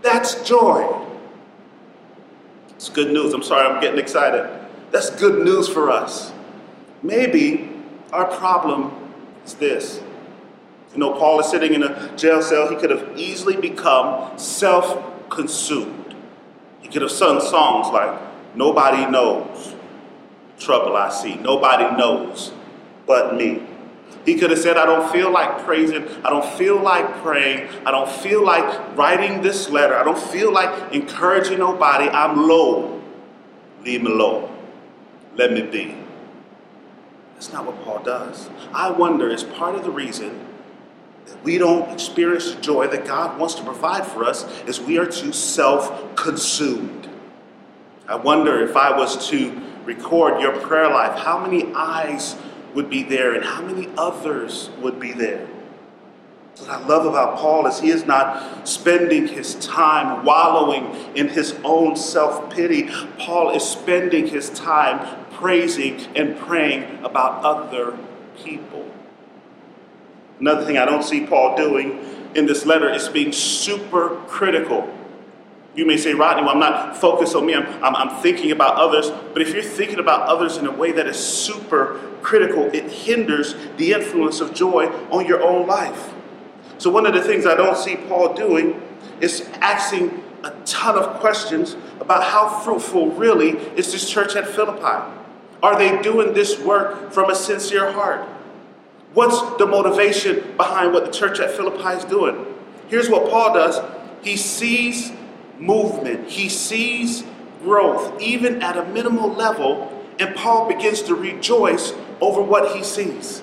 that's 0.00 0.42
joy. 0.48 0.96
It's 2.70 2.88
good 2.88 3.12
news. 3.12 3.34
I'm 3.34 3.42
sorry, 3.42 3.68
I'm 3.68 3.82
getting 3.82 4.00
excited. 4.00 4.48
That's 4.92 5.10
good 5.10 5.44
news 5.44 5.68
for 5.68 5.90
us. 5.90 6.32
Maybe 7.02 7.68
our 8.14 8.24
problem 8.24 8.96
is 9.50 9.54
this. 9.58 10.00
You 10.92 10.98
know, 10.98 11.12
Paul 11.12 11.40
is 11.40 11.48
sitting 11.48 11.74
in 11.74 11.82
a 11.82 12.16
jail 12.16 12.42
cell. 12.42 12.68
He 12.68 12.76
could 12.76 12.90
have 12.90 13.16
easily 13.16 13.56
become 13.56 14.36
self 14.38 15.28
consumed. 15.30 16.14
He 16.80 16.88
could 16.88 17.02
have 17.02 17.10
sung 17.10 17.40
songs 17.40 17.88
like, 17.92 18.18
Nobody 18.54 19.08
knows 19.08 19.74
trouble 20.58 20.96
I 20.96 21.08
see. 21.10 21.36
Nobody 21.36 21.96
knows 21.96 22.52
but 23.06 23.34
me. 23.34 23.62
He 24.26 24.34
could 24.38 24.50
have 24.50 24.58
said, 24.58 24.76
I 24.76 24.84
don't 24.84 25.10
feel 25.10 25.30
like 25.30 25.64
praising. 25.64 26.06
I 26.24 26.30
don't 26.30 26.44
feel 26.58 26.80
like 26.80 27.22
praying. 27.22 27.68
I 27.86 27.90
don't 27.90 28.10
feel 28.10 28.44
like 28.44 28.96
writing 28.96 29.40
this 29.40 29.70
letter. 29.70 29.96
I 29.96 30.04
don't 30.04 30.18
feel 30.18 30.52
like 30.52 30.92
encouraging 30.92 31.60
nobody. 31.60 32.08
I'm 32.08 32.46
low. 32.46 33.00
Leave 33.84 34.02
me 34.02 34.10
alone. 34.10 34.54
Let 35.36 35.52
me 35.52 35.62
be. 35.62 35.96
That's 37.40 37.54
not 37.54 37.64
what 37.64 37.82
Paul 37.86 38.02
does. 38.02 38.50
I 38.74 38.90
wonder, 38.90 39.30
is 39.30 39.44
part 39.44 39.74
of 39.74 39.82
the 39.82 39.90
reason 39.90 40.46
that 41.24 41.42
we 41.42 41.56
don't 41.56 41.90
experience 41.90 42.52
the 42.52 42.60
joy 42.60 42.86
that 42.88 43.06
God 43.06 43.40
wants 43.40 43.54
to 43.54 43.62
provide 43.62 44.06
for 44.06 44.24
us 44.24 44.44
is 44.64 44.78
we 44.78 44.98
are 44.98 45.06
too 45.06 45.32
self 45.32 46.14
consumed. 46.16 47.08
I 48.06 48.16
wonder 48.16 48.62
if 48.62 48.76
I 48.76 48.94
was 48.94 49.26
to 49.30 49.58
record 49.86 50.42
your 50.42 50.60
prayer 50.60 50.90
life, 50.90 51.18
how 51.18 51.38
many 51.38 51.72
eyes 51.72 52.36
would 52.74 52.90
be 52.90 53.04
there 53.04 53.32
and 53.32 53.42
how 53.42 53.62
many 53.62 53.88
others 53.96 54.68
would 54.82 55.00
be 55.00 55.12
there? 55.12 55.48
What 56.58 56.68
I 56.68 56.86
love 56.86 57.06
about 57.06 57.38
Paul 57.38 57.66
is 57.68 57.80
he 57.80 57.88
is 57.88 58.04
not 58.04 58.68
spending 58.68 59.26
his 59.26 59.54
time 59.54 60.26
wallowing 60.26 60.94
in 61.16 61.28
his 61.28 61.58
own 61.64 61.96
self 61.96 62.54
pity. 62.54 62.90
Paul 63.18 63.56
is 63.56 63.66
spending 63.66 64.26
his 64.26 64.50
time 64.50 65.16
praising 65.40 65.98
and 66.14 66.36
praying 66.38 67.02
about 67.04 67.42
other 67.44 67.98
people. 68.36 68.88
Another 70.38 70.64
thing 70.64 70.78
I 70.78 70.84
don't 70.84 71.02
see 71.02 71.26
Paul 71.26 71.56
doing 71.56 71.98
in 72.34 72.46
this 72.46 72.64
letter 72.64 72.88
is 72.90 73.08
being 73.08 73.32
super 73.32 74.16
critical. 74.28 74.96
You 75.74 75.86
may 75.86 75.96
say, 75.96 76.14
Rodney, 76.14 76.42
well, 76.42 76.52
I'm 76.52 76.58
not 76.58 76.96
focused 76.96 77.34
on 77.34 77.46
me, 77.46 77.54
I'm, 77.54 77.66
I'm, 77.82 77.94
I'm, 77.94 78.22
thinking 78.22 78.50
about 78.50 78.76
others. 78.76 79.10
But 79.32 79.42
if 79.42 79.54
you're 79.54 79.62
thinking 79.62 79.98
about 79.98 80.28
others 80.28 80.56
in 80.56 80.66
a 80.66 80.72
way 80.72 80.92
that 80.92 81.06
is 81.06 81.16
super 81.16 82.00
critical, 82.22 82.64
it 82.74 82.90
hinders 82.90 83.54
the 83.76 83.92
influence 83.92 84.40
of 84.40 84.52
joy 84.52 84.86
on 85.10 85.26
your 85.26 85.42
own 85.42 85.66
life. 85.66 86.12
So, 86.78 86.90
one 86.90 87.06
of 87.06 87.14
the 87.14 87.22
things 87.22 87.46
I 87.46 87.54
don't 87.54 87.76
see 87.76 87.96
Paul 87.96 88.34
doing 88.34 88.82
is 89.20 89.48
asking 89.60 90.22
a 90.42 90.50
ton 90.64 90.96
of 90.96 91.20
questions 91.20 91.76
about 92.00 92.24
how 92.24 92.48
fruitful 92.48 93.12
really 93.12 93.50
is 93.50 93.92
this 93.92 94.08
church 94.08 94.34
at 94.34 94.48
Philippi. 94.48 95.19
Are 95.62 95.78
they 95.78 96.00
doing 96.02 96.32
this 96.32 96.58
work 96.58 97.12
from 97.12 97.30
a 97.30 97.34
sincere 97.34 97.92
heart? 97.92 98.26
What's 99.12 99.40
the 99.58 99.66
motivation 99.66 100.56
behind 100.56 100.92
what 100.92 101.04
the 101.04 101.10
church 101.10 101.40
at 101.40 101.50
Philippi 101.50 101.98
is 101.98 102.04
doing? 102.04 102.46
Here's 102.88 103.08
what 103.08 103.30
Paul 103.30 103.54
does 103.54 103.80
he 104.22 104.36
sees 104.36 105.12
movement, 105.58 106.28
he 106.28 106.48
sees 106.48 107.24
growth, 107.62 108.20
even 108.20 108.62
at 108.62 108.76
a 108.76 108.84
minimal 108.86 109.28
level, 109.28 110.04
and 110.18 110.34
Paul 110.34 110.68
begins 110.68 111.02
to 111.02 111.14
rejoice 111.14 111.92
over 112.20 112.40
what 112.40 112.76
he 112.76 112.82
sees. 112.82 113.42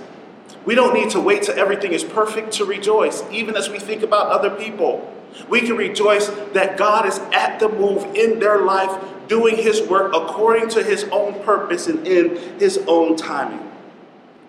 We 0.65 0.75
don't 0.75 0.93
need 0.93 1.11
to 1.11 1.19
wait 1.19 1.43
till 1.43 1.57
everything 1.57 1.93
is 1.93 2.03
perfect 2.03 2.51
to 2.53 2.65
rejoice, 2.65 3.23
even 3.31 3.55
as 3.55 3.69
we 3.69 3.79
think 3.79 4.03
about 4.03 4.27
other 4.27 4.49
people. 4.49 5.13
We 5.49 5.61
can 5.61 5.77
rejoice 5.77 6.27
that 6.53 6.77
God 6.77 7.05
is 7.05 7.19
at 7.31 7.59
the 7.59 7.69
move 7.69 8.03
in 8.15 8.39
their 8.39 8.59
life, 8.63 8.91
doing 9.27 9.57
His 9.57 9.81
work 9.81 10.13
according 10.13 10.69
to 10.69 10.83
His 10.83 11.03
own 11.05 11.41
purpose 11.43 11.87
and 11.87 12.07
in 12.07 12.59
His 12.59 12.79
own 12.87 13.15
timing. 13.15 13.71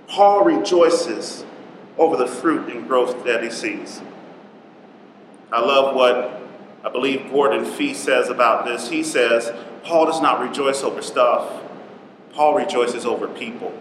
Paul 0.08 0.44
rejoices 0.44 1.44
over 1.98 2.16
the 2.16 2.26
fruit 2.26 2.68
and 2.74 2.88
growth 2.88 3.24
that 3.24 3.42
he 3.42 3.50
sees. 3.50 4.00
I 5.52 5.60
love 5.60 5.94
what 5.94 6.42
I 6.84 6.90
believe 6.90 7.30
Gordon 7.30 7.64
Fee 7.64 7.94
says 7.94 8.28
about 8.28 8.64
this. 8.64 8.88
He 8.88 9.02
says, 9.02 9.52
Paul 9.82 10.06
does 10.06 10.20
not 10.20 10.40
rejoice 10.40 10.82
over 10.82 11.02
stuff, 11.02 11.62
Paul 12.32 12.54
rejoices 12.54 13.04
over 13.04 13.28
people. 13.28 13.76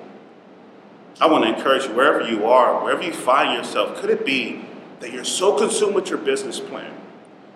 I 1.19 1.27
want 1.27 1.45
to 1.45 1.55
encourage 1.55 1.85
you, 1.85 1.93
wherever 1.93 2.21
you 2.21 2.45
are, 2.45 2.83
wherever 2.83 3.01
you 3.01 3.13
find 3.13 3.53
yourself, 3.53 3.99
could 3.99 4.09
it 4.09 4.25
be 4.25 4.65
that 4.99 5.11
you're 5.11 5.23
so 5.23 5.57
consumed 5.57 5.95
with 5.95 6.09
your 6.09 6.19
business 6.19 6.59
plan? 6.59 6.93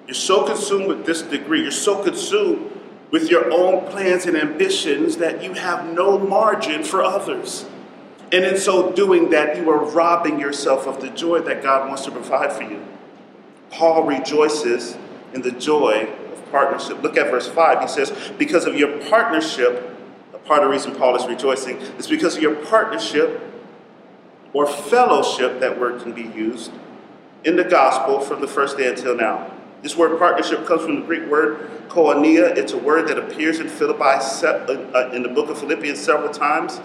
You're 0.07 0.15
so 0.15 0.45
consumed 0.45 0.88
with 0.88 1.05
this 1.05 1.21
degree, 1.21 1.62
you're 1.62 1.71
so 1.71 2.03
consumed 2.03 2.71
with 3.11 3.29
your 3.29 3.51
own 3.51 3.85
plans 3.91 4.25
and 4.25 4.37
ambitions 4.37 5.17
that 5.17 5.43
you 5.43 5.53
have 5.53 5.93
no 5.93 6.17
margin 6.17 6.83
for 6.83 7.03
others. 7.03 7.65
And 8.31 8.45
in 8.45 8.57
so 8.57 8.91
doing 8.93 9.29
that, 9.31 9.57
you 9.57 9.69
are 9.69 9.83
robbing 9.83 10.39
yourself 10.39 10.87
of 10.87 11.01
the 11.01 11.09
joy 11.09 11.41
that 11.41 11.61
God 11.61 11.87
wants 11.89 12.05
to 12.05 12.11
provide 12.11 12.53
for 12.53 12.63
you. 12.63 12.81
Paul 13.69 14.03
rejoices 14.03 14.97
in 15.33 15.41
the 15.41 15.51
joy 15.51 16.07
of 16.31 16.51
partnership. 16.51 17.01
Look 17.03 17.17
at 17.17 17.29
verse 17.29 17.49
5. 17.49 17.81
He 17.81 17.87
says, 17.87 18.31
Because 18.37 18.65
of 18.65 18.75
your 18.75 18.97
partnership, 19.09 19.97
a 20.33 20.37
part 20.37 20.63
of 20.63 20.69
the 20.69 20.71
reason 20.71 20.95
Paul 20.95 21.15
is 21.17 21.27
rejoicing 21.27 21.77
is 21.77 22.07
because 22.07 22.37
of 22.37 22.41
your 22.41 22.55
partnership 22.55 23.41
or 24.53 24.65
fellowship, 24.65 25.59
that 25.59 25.79
word 25.79 26.01
can 26.01 26.13
be 26.13 26.23
used, 26.23 26.71
in 27.43 27.55
the 27.55 27.63
gospel 27.63 28.19
from 28.19 28.41
the 28.41 28.47
first 28.47 28.77
day 28.77 28.87
until 28.87 29.15
now. 29.15 29.51
This 29.81 29.95
word 29.95 30.17
partnership 30.19 30.67
comes 30.67 30.83
from 30.83 31.00
the 31.00 31.05
Greek 31.05 31.27
word 31.27 31.69
koinonia. 31.89 32.55
It's 32.55 32.73
a 32.73 32.77
word 32.77 33.07
that 33.07 33.17
appears 33.17 33.59
in 33.59 33.67
Philippi 33.67 34.03
uh, 34.03 34.47
uh, 34.47 35.11
in 35.11 35.23
the 35.23 35.29
book 35.29 35.50
of 35.50 35.59
Philippians 35.59 36.00
several 36.00 36.31
times. 36.31 36.79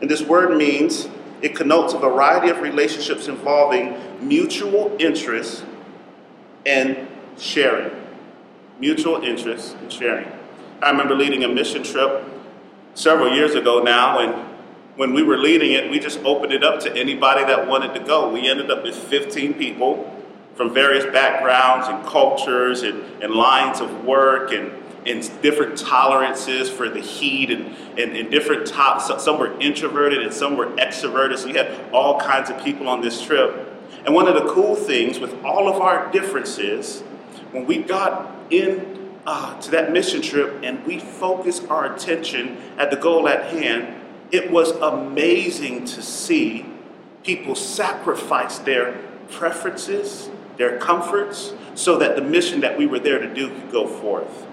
And 0.00 0.10
this 0.10 0.22
word 0.22 0.56
means 0.56 1.08
it 1.40 1.56
connotes 1.56 1.94
a 1.94 1.98
variety 1.98 2.50
of 2.50 2.60
relationships 2.60 3.28
involving 3.28 3.96
mutual 4.26 4.94
interest 4.98 5.64
and 6.66 7.08
sharing. 7.38 7.90
Mutual 8.78 9.22
interest 9.22 9.76
and 9.76 9.90
sharing. 9.90 10.30
I 10.82 10.90
remember 10.90 11.14
leading 11.14 11.44
a 11.44 11.48
mission 11.48 11.82
trip 11.82 12.24
several 12.94 13.34
years 13.34 13.54
ago 13.54 13.82
now, 13.82 14.18
and 14.18 14.34
when 14.96 15.14
we 15.14 15.22
were 15.22 15.38
leading 15.38 15.72
it, 15.72 15.90
we 15.90 15.98
just 15.98 16.18
opened 16.20 16.52
it 16.52 16.62
up 16.62 16.80
to 16.80 16.94
anybody 16.94 17.42
that 17.44 17.66
wanted 17.66 17.94
to 17.94 18.00
go. 18.00 18.28
We 18.30 18.48
ended 18.48 18.70
up 18.70 18.82
with 18.82 18.94
15 18.94 19.54
people 19.54 20.13
from 20.54 20.72
various 20.72 21.04
backgrounds 21.06 21.88
and 21.88 22.04
cultures 22.06 22.82
and, 22.82 23.02
and 23.22 23.34
lines 23.34 23.80
of 23.80 24.04
work 24.04 24.52
and, 24.52 24.72
and 25.06 25.42
different 25.42 25.76
tolerances 25.76 26.70
for 26.70 26.88
the 26.88 27.00
heat 27.00 27.50
and, 27.50 27.66
and, 27.98 28.16
and 28.16 28.30
different 28.30 28.66
tops. 28.66 29.10
Some 29.22 29.38
were 29.38 29.58
introverted 29.60 30.22
and 30.22 30.32
some 30.32 30.56
were 30.56 30.66
extroverted. 30.76 31.38
So 31.38 31.46
we 31.46 31.54
had 31.54 31.92
all 31.92 32.20
kinds 32.20 32.50
of 32.50 32.62
people 32.62 32.88
on 32.88 33.00
this 33.00 33.20
trip. 33.22 33.72
And 34.06 34.14
one 34.14 34.28
of 34.28 34.34
the 34.34 34.48
cool 34.52 34.76
things 34.76 35.18
with 35.18 35.42
all 35.44 35.68
of 35.68 35.80
our 35.80 36.10
differences, 36.12 37.00
when 37.52 37.66
we 37.66 37.78
got 37.78 38.30
in 38.50 38.94
uh, 39.26 39.58
to 39.60 39.70
that 39.70 39.92
mission 39.92 40.20
trip 40.20 40.60
and 40.62 40.84
we 40.86 40.98
focused 40.98 41.68
our 41.68 41.94
attention 41.94 42.58
at 42.78 42.90
the 42.90 42.96
goal 42.96 43.28
at 43.28 43.46
hand, 43.46 44.00
it 44.30 44.50
was 44.50 44.72
amazing 44.72 45.84
to 45.86 46.02
see 46.02 46.66
people 47.22 47.54
sacrifice 47.54 48.58
their 48.58 49.00
preferences, 49.30 50.28
their 50.56 50.78
comforts, 50.78 51.52
so 51.74 51.98
that 51.98 52.16
the 52.16 52.22
mission 52.22 52.60
that 52.60 52.78
we 52.78 52.86
were 52.86 52.98
there 52.98 53.18
to 53.18 53.32
do 53.32 53.48
could 53.48 53.72
go 53.72 53.86
forth. 53.86 54.46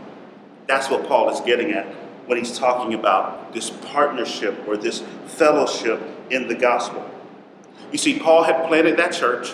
That's 0.67 0.89
what 0.89 1.07
Paul 1.07 1.29
is 1.29 1.39
getting 1.41 1.71
at 1.71 1.85
when 2.25 2.37
he's 2.37 2.57
talking 2.57 2.93
about 2.93 3.53
this 3.53 3.69
partnership 3.69 4.67
or 4.67 4.77
this 4.77 5.03
fellowship 5.25 6.01
in 6.29 6.47
the 6.47 6.55
gospel. 6.55 7.09
You 7.91 7.97
see, 7.97 8.19
Paul 8.19 8.43
had 8.43 8.67
planted 8.67 8.97
that 8.97 9.11
church. 9.11 9.53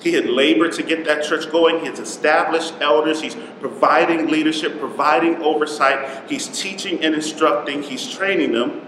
He 0.00 0.14
had 0.14 0.26
labored 0.26 0.72
to 0.72 0.82
get 0.82 1.04
that 1.04 1.24
church 1.24 1.50
going. 1.50 1.80
He 1.80 1.86
has 1.86 2.00
established 2.00 2.74
elders. 2.80 3.20
He's 3.22 3.36
providing 3.60 4.26
leadership, 4.26 4.80
providing 4.80 5.36
oversight. 5.42 6.28
He's 6.28 6.48
teaching 6.48 7.04
and 7.04 7.14
instructing. 7.14 7.82
He's 7.82 8.10
training 8.10 8.52
them. 8.52 8.84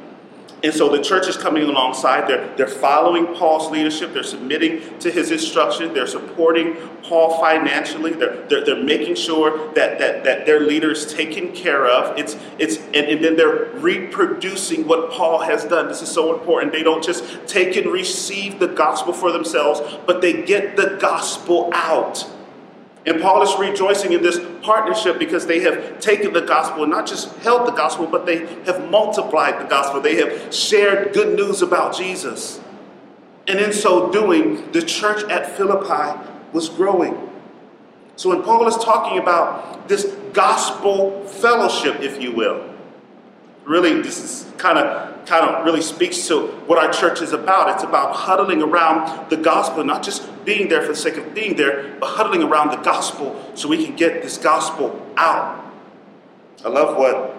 And 0.65 0.73
so 0.73 0.89
the 0.89 1.03
church 1.03 1.29
is 1.29 1.37
coming 1.37 1.65
alongside. 1.65 2.27
They're, 2.27 2.57
they're 2.57 2.67
following 2.67 3.27
Paul's 3.35 3.71
leadership. 3.71 4.15
They're 4.15 4.23
submitting 4.23 4.99
to 5.01 5.11
his 5.11 5.31
instruction. 5.31 5.93
They're 5.93 6.07
supporting 6.07 6.77
Paul 7.03 7.39
financially. 7.39 8.13
They're, 8.15 8.47
they're, 8.49 8.65
they're 8.65 8.83
making 8.83 9.17
sure 9.17 9.75
that, 9.75 9.99
that, 9.99 10.25
that 10.25 10.47
their 10.47 10.61
leader 10.61 10.93
is 10.93 11.13
taken 11.13 11.53
care 11.53 11.87
of. 11.87 12.19
It's, 12.19 12.39
it's, 12.59 12.79
and, 12.79 12.97
and 12.97 13.23
then 13.23 13.37
they're 13.37 13.67
reproducing 13.75 14.89
what 14.89 15.11
Paul 15.11 15.41
has 15.41 15.67
done. 15.67 15.87
This 15.87 16.01
is 16.01 16.11
so 16.11 16.33
important. 16.33 16.73
They 16.73 16.83
don't 16.83 17.05
just 17.05 17.47
take 17.47 17.77
and 17.77 17.93
receive 17.93 18.59
the 18.59 18.69
gospel 18.69 19.13
for 19.13 19.33
themselves, 19.33 19.83
but 20.07 20.23
they 20.23 20.45
get 20.45 20.77
the 20.77 20.97
gospel 20.99 21.71
out. 21.75 22.27
And 23.07 23.21
Paul 23.21 23.43
is 23.43 23.55
rejoicing 23.59 24.13
in 24.13 24.23
this 24.23 24.41
partnership 24.63 25.19
because 25.19 25.47
they 25.47 25.61
have 25.61 26.01
taken 26.01 26.33
the 26.33 26.41
gospel 26.41 26.85
and 26.85 26.91
not 26.91 27.07
just 27.07 27.35
held 27.39 27.67
the 27.69 27.73
gospel, 27.73 28.07
but 28.07 28.25
they 28.25 28.47
have 28.65 28.91
multiplied 28.91 29.61
the 29.61 29.69
gospel. 29.69 30.01
They 30.01 30.17
have 30.17 30.55
shared 30.55 31.13
good 31.13 31.37
news 31.37 31.61
about 31.61 31.95
Jesus. 31.97 32.61
And 33.47 33.59
in 33.59 33.75
so 33.75 34.11
doing, 34.11 34.73
the 34.73 34.81
church 34.81 35.23
at 35.31 35.55
Philippi 35.55 36.19
was 36.55 36.71
growing. 36.71 37.31
So 38.17 38.31
when 38.31 38.43
Paul 38.43 38.67
is 38.69 38.77
talking 38.77 39.19
about 39.19 39.87
this 39.87 40.05
gospel 40.33 41.25
fellowship, 41.25 42.01
if 42.01 42.23
you 42.23 42.33
will, 42.33 42.74
really 43.65 44.03
this 44.03 44.19
is 44.19 44.53
kind 44.59 44.79
of 44.79 45.27
kind 45.27 45.49
of 45.49 45.65
really 45.65 45.81
speaks 45.81 46.29
to 46.29 46.49
what 46.67 46.79
our 46.79 46.93
church 46.93 47.23
is 47.23 47.33
about. 47.33 47.75
It's 47.75 47.83
about 47.83 48.15
huddling 48.15 48.63
around 48.63 49.31
the 49.31 49.37
gospel, 49.37 49.83
not 49.85 50.03
just 50.03 50.45
being 50.45 50.69
there 50.69 50.83
for 50.83 50.89
the 50.89 50.97
sake 50.97 51.17
of 51.17 51.35
being 51.35 51.57
there, 51.57 51.97
but 51.99 52.11
huddling 52.11 52.43
around 52.43 52.71
the 52.71 52.77
gospel 52.77 53.41
so 53.55 53.69
we 53.69 53.85
can 53.85 53.97
get 53.97 54.23
this 54.23 54.37
gospel 54.37 55.01
out. 55.17 55.65
I 56.65 56.69
love 56.69 56.97
what 56.97 57.35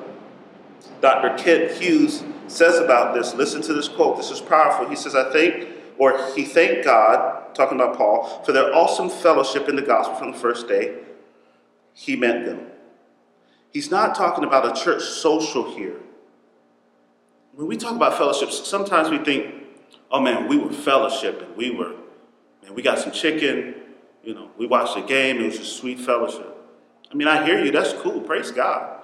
Dr. 1.02 1.38
Kent 1.42 1.72
Hughes 1.80 2.24
says 2.48 2.80
about 2.80 3.14
this. 3.14 3.34
Listen 3.36 3.62
to 3.64 3.74
this 3.74 3.88
quote. 3.88 4.18
This 4.18 4.32
is 4.32 4.42
powerful. 4.42 4.90
He 4.90 4.96
says, 4.96 5.16
I 5.16 5.32
think, 5.32 5.70
or 5.98 6.34
he 6.36 6.44
thanked 6.44 6.86
God, 6.86 7.54
talking 7.56 7.80
about 7.80 7.98
Paul, 7.98 8.44
for 8.44 8.52
their 8.52 8.74
awesome 8.74 9.10
fellowship 9.10 9.70
in 9.70 9.76
the 9.76 9.82
gospel 9.82 10.16
from 10.16 10.32
the 10.32 10.38
first 10.38 10.68
day. 10.68 11.00
He 11.94 12.16
met 12.16 12.46
them. 12.46 12.68
He's 13.72 13.92
not 13.92 14.16
talking 14.16 14.44
about 14.44 14.78
a 14.78 14.82
church 14.82 15.04
social 15.04 15.76
here 15.76 15.96
when 17.56 17.68
we 17.68 17.78
talk 17.78 17.96
about 17.96 18.18
fellowships, 18.18 18.68
sometimes 18.68 19.10
we 19.10 19.18
think, 19.20 19.54
oh 20.12 20.20
man, 20.20 20.48
we 20.48 20.58
were 20.58 20.70
fellowshipping. 20.70 21.56
We 21.56 21.72
were, 21.72 21.96
man, 22.62 22.76
we 22.76 22.82
got 22.82 23.00
some 23.00 23.12
chicken, 23.12 23.76
you 24.24 24.34
know, 24.34 24.50
we 24.58 24.68
watched 24.68 24.98
a 24.98 25.02
game, 25.02 25.40
it 25.40 25.46
was 25.46 25.60
a 25.60 25.66
sweet 25.66 26.00
fellowship. 26.00 26.52
I 27.12 27.16
mean, 27.16 27.28
I 27.28 27.46
hear 27.46 27.64
you, 27.64 27.72
that's 27.72 27.94
cool, 27.94 28.20
praise 28.22 28.52
God. 28.52 29.04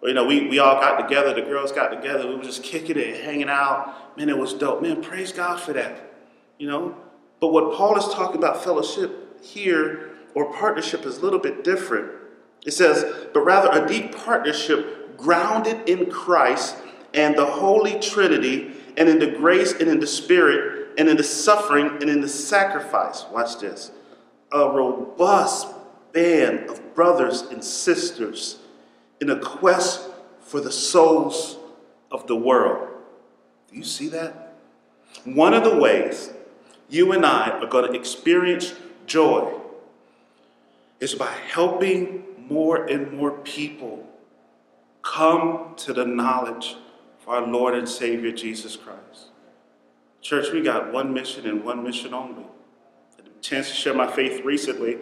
Or, 0.00 0.08
you 0.08 0.14
know, 0.14 0.24
we, 0.24 0.48
we 0.48 0.58
all 0.58 0.80
got 0.80 1.00
together, 1.00 1.34
the 1.34 1.42
girls 1.42 1.72
got 1.72 1.88
together, 1.88 2.26
we 2.26 2.36
were 2.36 2.42
just 2.42 2.62
kicking 2.62 2.96
it 2.96 3.14
and 3.14 3.24
hanging 3.24 3.48
out. 3.48 4.16
Man, 4.16 4.28
it 4.28 4.38
was 4.38 4.54
dope. 4.54 4.82
Man, 4.82 5.02
praise 5.02 5.32
God 5.32 5.60
for 5.60 5.72
that. 5.72 6.12
You 6.58 6.68
know? 6.68 6.96
But 7.40 7.48
what 7.48 7.74
Paul 7.74 7.98
is 7.98 8.12
talking 8.14 8.36
about 8.36 8.62
fellowship 8.62 9.42
here 9.42 10.12
or 10.34 10.52
partnership 10.52 11.04
is 11.04 11.18
a 11.18 11.20
little 11.20 11.38
bit 11.38 11.64
different. 11.64 12.10
It 12.64 12.72
says, 12.72 13.28
but 13.34 13.40
rather 13.40 13.70
a 13.70 13.86
deep 13.86 14.14
partnership 14.14 15.16
grounded 15.16 15.88
in 15.88 16.10
Christ 16.10 16.76
and 17.14 17.36
the 17.36 17.46
Holy 17.46 17.98
Trinity 18.00 18.72
and 18.96 19.08
in 19.08 19.18
the 19.18 19.30
grace 19.30 19.72
and 19.72 19.88
in 19.88 20.00
the 20.00 20.06
Spirit 20.06 20.90
and 20.98 21.08
in 21.08 21.16
the 21.16 21.24
suffering 21.24 21.86
and 22.00 22.10
in 22.10 22.20
the 22.20 22.28
sacrifice. 22.28 23.24
Watch 23.32 23.58
this. 23.60 23.90
A 24.52 24.68
robust 24.68 25.68
band 26.12 26.68
of 26.68 26.94
brothers 26.94 27.42
and 27.42 27.64
sisters 27.64 28.58
in 29.20 29.30
a 29.30 29.38
quest 29.38 30.08
for 30.40 30.60
the 30.60 30.70
souls 30.70 31.56
of 32.10 32.26
the 32.26 32.36
world. 32.36 32.88
Do 33.70 33.76
you 33.76 33.84
see 33.84 34.08
that? 34.08 34.54
One 35.24 35.54
of 35.54 35.64
the 35.64 35.76
ways 35.76 36.30
you 36.88 37.12
and 37.12 37.24
I 37.24 37.50
are 37.50 37.66
going 37.66 37.90
to 37.90 37.98
experience 37.98 38.74
joy 39.06 39.52
is 41.00 41.14
by 41.14 41.32
helping 41.32 42.24
more 42.48 42.84
and 42.84 43.12
more 43.12 43.32
people 43.32 44.06
come 45.02 45.74
to 45.76 45.92
the 45.92 46.04
knowledge 46.04 46.76
of 47.24 47.28
our 47.30 47.46
Lord 47.46 47.74
and 47.74 47.88
Savior 47.88 48.32
Jesus 48.32 48.76
Christ. 48.76 49.30
Church, 50.20 50.52
we 50.52 50.60
got 50.60 50.92
one 50.92 51.12
mission 51.14 51.46
and 51.46 51.64
one 51.64 51.82
mission 51.82 52.12
only. 52.12 52.42
I 52.42 53.16
had 53.16 53.26
a 53.26 53.40
chance 53.40 53.68
to 53.68 53.74
share 53.74 53.94
my 53.94 54.10
faith 54.10 54.44
recently. 54.44 54.96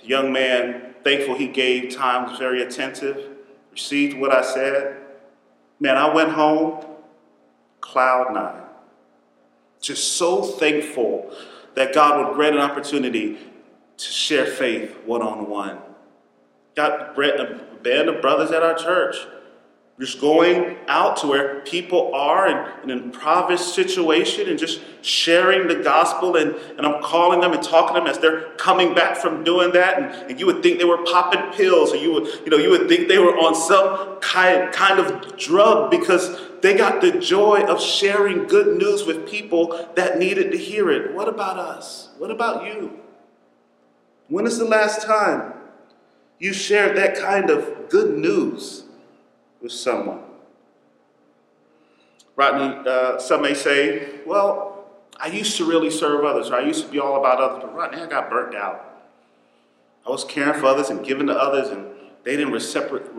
The 0.00 0.06
young 0.06 0.32
man, 0.32 0.94
thankful 1.04 1.36
he 1.36 1.48
gave 1.48 1.94
time, 1.94 2.28
was 2.28 2.38
very 2.38 2.62
attentive, 2.62 3.30
received 3.70 4.18
what 4.18 4.32
I 4.32 4.42
said. 4.42 4.96
Man, 5.78 5.96
I 5.96 6.12
went 6.12 6.30
home, 6.30 6.84
cloud 7.80 8.34
nine. 8.34 8.62
Just 9.80 10.14
so 10.14 10.42
thankful 10.42 11.32
that 11.74 11.94
God 11.94 12.26
would 12.26 12.34
grant 12.34 12.56
an 12.56 12.62
opportunity 12.62 13.38
to 13.96 14.04
share 14.04 14.46
faith 14.46 14.96
one 15.04 15.22
on 15.22 15.48
one. 15.48 15.78
Got 16.74 17.16
a 17.16 17.60
band 17.82 18.08
of 18.08 18.20
brothers 18.20 18.50
at 18.50 18.62
our 18.62 18.74
church 18.74 19.16
just 20.00 20.20
going 20.20 20.76
out 20.88 21.16
to 21.18 21.28
where 21.28 21.60
people 21.60 22.12
are 22.14 22.48
in, 22.48 22.82
in 22.82 22.90
an 22.90 23.04
impoverished 23.04 23.74
situation 23.74 24.48
and 24.48 24.58
just 24.58 24.80
sharing 25.02 25.68
the 25.68 25.76
gospel. 25.76 26.34
And, 26.34 26.56
and 26.76 26.84
I'm 26.84 27.00
calling 27.00 27.40
them 27.40 27.52
and 27.52 27.62
talking 27.62 27.94
to 27.94 28.00
them 28.00 28.08
as 28.08 28.18
they're 28.18 28.50
coming 28.56 28.92
back 28.92 29.16
from 29.16 29.44
doing 29.44 29.72
that. 29.72 30.02
And, 30.02 30.30
and 30.30 30.40
you 30.40 30.46
would 30.46 30.64
think 30.64 30.78
they 30.78 30.84
were 30.84 31.04
popping 31.04 31.52
pills 31.52 31.92
or 31.92 31.96
you 31.96 32.12
would, 32.12 32.26
you 32.44 32.50
know, 32.50 32.56
you 32.56 32.70
would 32.70 32.88
think 32.88 33.06
they 33.06 33.20
were 33.20 33.38
on 33.38 33.54
some 33.54 34.18
kind, 34.20 34.72
kind 34.72 34.98
of 34.98 35.36
drug 35.36 35.92
because 35.92 36.40
they 36.60 36.76
got 36.76 37.00
the 37.00 37.12
joy 37.20 37.62
of 37.62 37.80
sharing 37.80 38.46
good 38.46 38.76
news 38.76 39.04
with 39.04 39.28
people 39.28 39.88
that 39.94 40.18
needed 40.18 40.50
to 40.50 40.58
hear 40.58 40.90
it. 40.90 41.14
What 41.14 41.28
about 41.28 41.56
us? 41.56 42.08
What 42.18 42.32
about 42.32 42.66
you? 42.66 42.98
When 44.26 44.44
is 44.44 44.58
the 44.58 44.64
last 44.64 45.02
time 45.02 45.52
you 46.40 46.52
shared 46.52 46.96
that 46.96 47.16
kind 47.16 47.48
of 47.48 47.88
good 47.90 48.18
news? 48.18 48.83
With 49.64 49.72
someone. 49.72 50.20
Rodney, 52.36 52.88
uh, 52.88 53.18
some 53.18 53.42
may 53.42 53.54
say, 53.54 54.20
well, 54.26 54.84
I 55.18 55.28
used 55.28 55.56
to 55.56 55.64
really 55.64 55.90
serve 55.90 56.24
others, 56.24 56.50
or 56.50 56.56
I 56.56 56.60
used 56.60 56.84
to 56.84 56.92
be 56.92 56.98
all 56.98 57.18
about 57.18 57.40
others, 57.40 57.62
but 57.62 57.74
Rodney, 57.74 58.02
I 58.02 58.06
got 58.06 58.28
burnt 58.28 58.54
out. 58.54 58.90
I 60.06 60.10
was 60.10 60.22
caring 60.24 60.60
for 60.60 60.66
others 60.66 60.90
and 60.90 61.04
giving 61.04 61.28
to 61.28 61.32
others, 61.32 61.70
and 61.70 61.86
they 62.24 62.36
didn't 62.36 62.52
reciprocate, 62.52 63.10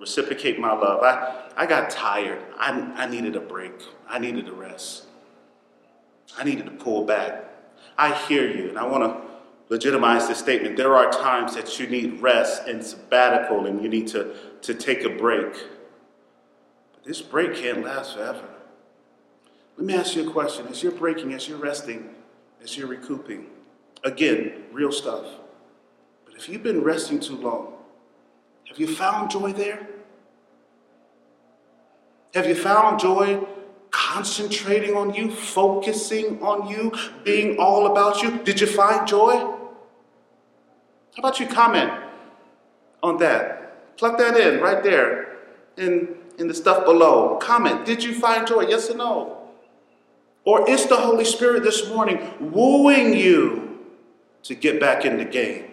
reciprocate 0.00 0.58
my 0.58 0.72
love. 0.72 1.02
I, 1.04 1.50
I 1.56 1.66
got 1.66 1.90
tired. 1.90 2.42
I, 2.58 2.72
I 2.96 3.06
needed 3.06 3.36
a 3.36 3.40
break. 3.40 3.72
I 4.08 4.18
needed 4.18 4.48
a 4.48 4.52
rest. 4.52 5.04
I 6.36 6.42
needed 6.42 6.64
to 6.64 6.72
pull 6.72 7.04
back. 7.04 7.44
I 7.96 8.12
hear 8.26 8.50
you, 8.50 8.68
and 8.68 8.78
I 8.78 8.86
want 8.86 9.04
to 9.04 9.24
legitimize 9.68 10.26
this 10.26 10.38
statement. 10.38 10.76
There 10.76 10.96
are 10.96 11.12
times 11.12 11.54
that 11.54 11.78
you 11.78 11.86
need 11.86 12.20
rest 12.20 12.66
and 12.66 12.84
sabbatical, 12.84 13.66
and 13.66 13.80
you 13.80 13.88
need 13.88 14.08
to, 14.08 14.34
to 14.62 14.74
take 14.74 15.04
a 15.04 15.10
break. 15.10 15.54
This 17.04 17.20
break 17.20 17.54
can't 17.54 17.84
last 17.84 18.14
forever. 18.14 18.48
Let 19.76 19.86
me 19.86 19.94
ask 19.94 20.16
you 20.16 20.28
a 20.28 20.32
question. 20.32 20.66
As 20.68 20.82
you're 20.82 20.92
breaking, 20.92 21.32
as 21.34 21.48
you're 21.48 21.58
resting, 21.58 22.14
as 22.62 22.76
you're 22.76 22.86
recouping, 22.86 23.46
again, 24.04 24.64
real 24.72 24.92
stuff. 24.92 25.26
But 26.24 26.34
if 26.34 26.48
you've 26.48 26.62
been 26.62 26.82
resting 26.82 27.20
too 27.20 27.36
long, 27.36 27.74
have 28.68 28.78
you 28.78 28.86
found 28.86 29.30
joy 29.30 29.52
there? 29.52 29.86
Have 32.34 32.46
you 32.46 32.54
found 32.54 32.98
joy 32.98 33.44
concentrating 33.90 34.96
on 34.96 35.14
you, 35.14 35.30
focusing 35.30 36.42
on 36.42 36.68
you, 36.68 36.92
being 37.22 37.58
all 37.58 37.86
about 37.86 38.22
you? 38.22 38.38
Did 38.38 38.60
you 38.60 38.66
find 38.66 39.06
joy? 39.06 39.34
How 39.36 41.18
about 41.18 41.38
you 41.38 41.46
comment 41.46 41.92
on 43.02 43.18
that? 43.18 43.96
Plug 43.96 44.18
that 44.18 44.36
in 44.36 44.60
right 44.60 44.82
there. 44.82 45.38
And 45.76 46.16
in 46.38 46.48
the 46.48 46.54
stuff 46.54 46.84
below. 46.84 47.36
Comment, 47.40 47.84
did 47.84 48.02
you 48.02 48.14
find 48.14 48.46
joy? 48.46 48.66
Yes 48.68 48.90
or 48.90 48.96
no? 48.96 49.38
Or 50.44 50.68
is 50.68 50.86
the 50.86 50.96
Holy 50.96 51.24
Spirit 51.24 51.62
this 51.62 51.88
morning 51.88 52.52
wooing 52.52 53.14
you 53.16 53.78
to 54.42 54.54
get 54.54 54.78
back 54.78 55.04
in 55.04 55.16
the 55.16 55.24
game? 55.24 55.70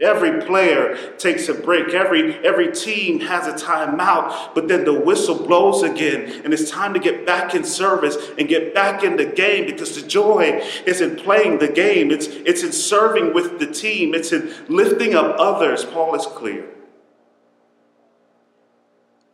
Every 0.00 0.40
player 0.44 1.14
takes 1.16 1.48
a 1.48 1.54
break. 1.54 1.90
Every, 1.90 2.34
every 2.44 2.72
team 2.72 3.20
has 3.20 3.46
a 3.46 3.52
timeout, 3.52 4.52
but 4.52 4.66
then 4.66 4.84
the 4.84 4.92
whistle 4.92 5.46
blows 5.46 5.84
again, 5.84 6.42
and 6.42 6.52
it's 6.52 6.68
time 6.68 6.92
to 6.94 6.98
get 6.98 7.24
back 7.24 7.54
in 7.54 7.62
service 7.62 8.16
and 8.36 8.48
get 8.48 8.74
back 8.74 9.04
in 9.04 9.16
the 9.16 9.26
game 9.26 9.66
because 9.66 9.94
the 9.94 10.06
joy 10.08 10.60
is 10.86 11.00
in 11.00 11.14
playing 11.14 11.58
the 11.58 11.68
game. 11.68 12.10
It's, 12.10 12.26
it's 12.26 12.64
in 12.64 12.72
serving 12.72 13.32
with 13.32 13.60
the 13.60 13.66
team. 13.66 14.12
It's 14.12 14.32
in 14.32 14.52
lifting 14.68 15.14
up 15.14 15.36
others. 15.38 15.84
Paul 15.84 16.16
is 16.16 16.26
clear. 16.26 16.64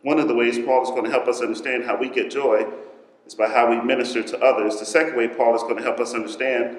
One 0.08 0.18
of 0.18 0.26
the 0.26 0.34
ways 0.34 0.58
Paul 0.58 0.84
is 0.84 0.88
going 0.88 1.04
to 1.04 1.10
help 1.10 1.28
us 1.28 1.42
understand 1.42 1.84
how 1.84 1.94
we 1.94 2.08
get 2.08 2.30
joy 2.30 2.66
is 3.26 3.34
by 3.34 3.46
how 3.46 3.68
we 3.68 3.78
minister 3.82 4.22
to 4.22 4.38
others. 4.42 4.80
The 4.80 4.86
second 4.86 5.18
way 5.18 5.28
Paul 5.28 5.54
is 5.54 5.60
going 5.60 5.76
to 5.76 5.82
help 5.82 6.00
us 6.00 6.14
understand 6.14 6.78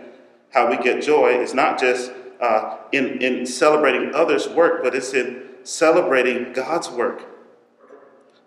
how 0.52 0.68
we 0.68 0.78
get 0.78 1.04
joy 1.04 1.40
is 1.40 1.54
not 1.54 1.80
just 1.80 2.12
uh, 2.42 2.78
in, 2.92 3.22
in 3.22 3.46
celebrating 3.46 4.16
others' 4.16 4.50
work, 4.50 4.82
but 4.82 4.96
it's 4.96 5.14
in 5.14 5.44
celebrating 5.62 6.54
God's 6.54 6.90
work. 6.90 7.22